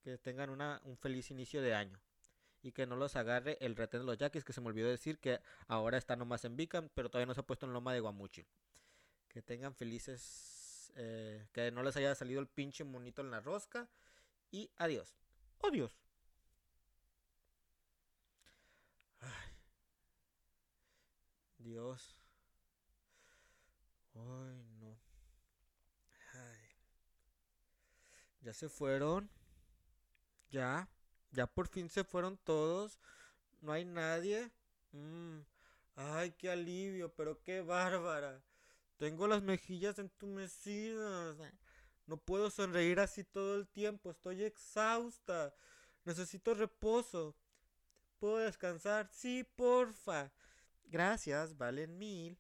que 0.03 0.19
tengan 0.19 0.51
una, 0.51 0.81
un 0.85 0.97
feliz 0.97 1.31
inicio 1.31 1.63
de 1.63 1.75
año. 1.75 2.01
Y 2.63 2.73
que 2.73 2.87
no 2.87 2.97
los 2.97 3.17
agarre 3.17 3.57
el 3.61 3.77
retén 3.77 4.01
de 4.01 4.07
los 4.07 4.19
yaquis, 4.19 4.45
que 4.45 4.53
se 4.53 4.61
me 4.61 4.69
olvidó 4.69 4.89
decir 4.89 5.19
que 5.19 5.41
ahora 5.67 5.97
está 5.97 6.17
nomás 6.17 6.45
en 6.45 6.57
Bicam, 6.57 6.91
pero 6.95 7.09
todavía 7.09 7.27
no 7.27 7.35
se 7.35 7.41
ha 7.41 7.47
puesto 7.47 7.67
en 7.67 7.73
Loma 7.73 7.95
de 7.95 8.01
Guamuchi. 8.01 8.47
Que 9.29 9.41
tengan 9.41 9.75
felices, 9.75 10.93
eh, 10.97 11.47
que 11.53 11.71
no 11.71 11.83
les 11.83 11.97
haya 11.97 12.15
salido 12.15 12.41
el 12.41 12.49
pinche 12.49 12.85
monito 12.85 13.23
en 13.23 13.31
la 13.31 13.41
rosca. 13.41 13.89
Y 14.51 14.71
adiós. 14.77 15.17
Adiós. 15.63 15.97
Dios. 21.59 22.17
Ay, 24.15 24.65
no. 24.81 24.99
Ay. 26.33 26.59
Ya 28.43 28.53
se 28.55 28.69
fueron. 28.69 29.31
Ya. 30.51 30.89
Ya 31.33 31.47
por 31.47 31.69
fin 31.69 31.89
se 31.89 32.05
fueron 32.05 32.37
todos. 32.39 32.99
No 33.61 33.73
hay 33.73 33.85
nadie. 33.85 34.51
Mm. 34.93 35.41
Ay, 35.97 36.33
qué 36.33 36.51
alivio, 36.51 37.15
pero 37.15 37.43
qué 37.43 37.61
bárbara. 37.61 38.43
Tengo 38.97 39.27
las 39.29 39.43
mejillas 39.43 39.99
entumecidas. 39.99 41.37
No 42.07 42.17
puedo 42.17 42.51
sonreír 42.51 43.01
así 43.01 43.25
todo 43.25 43.57
el 43.57 43.69
tiempo. 43.69 44.11
Estoy 44.11 44.45
exhausta. 44.45 45.55
Necesito 46.05 46.55
reposo. 46.55 47.37
¿Puedo 48.19 48.39
descansar? 48.39 49.09
Sí, 49.13 49.45
porfa. 49.57 50.33
Gracias, 50.85 51.57
valen 51.57 51.97
mil. 51.97 52.39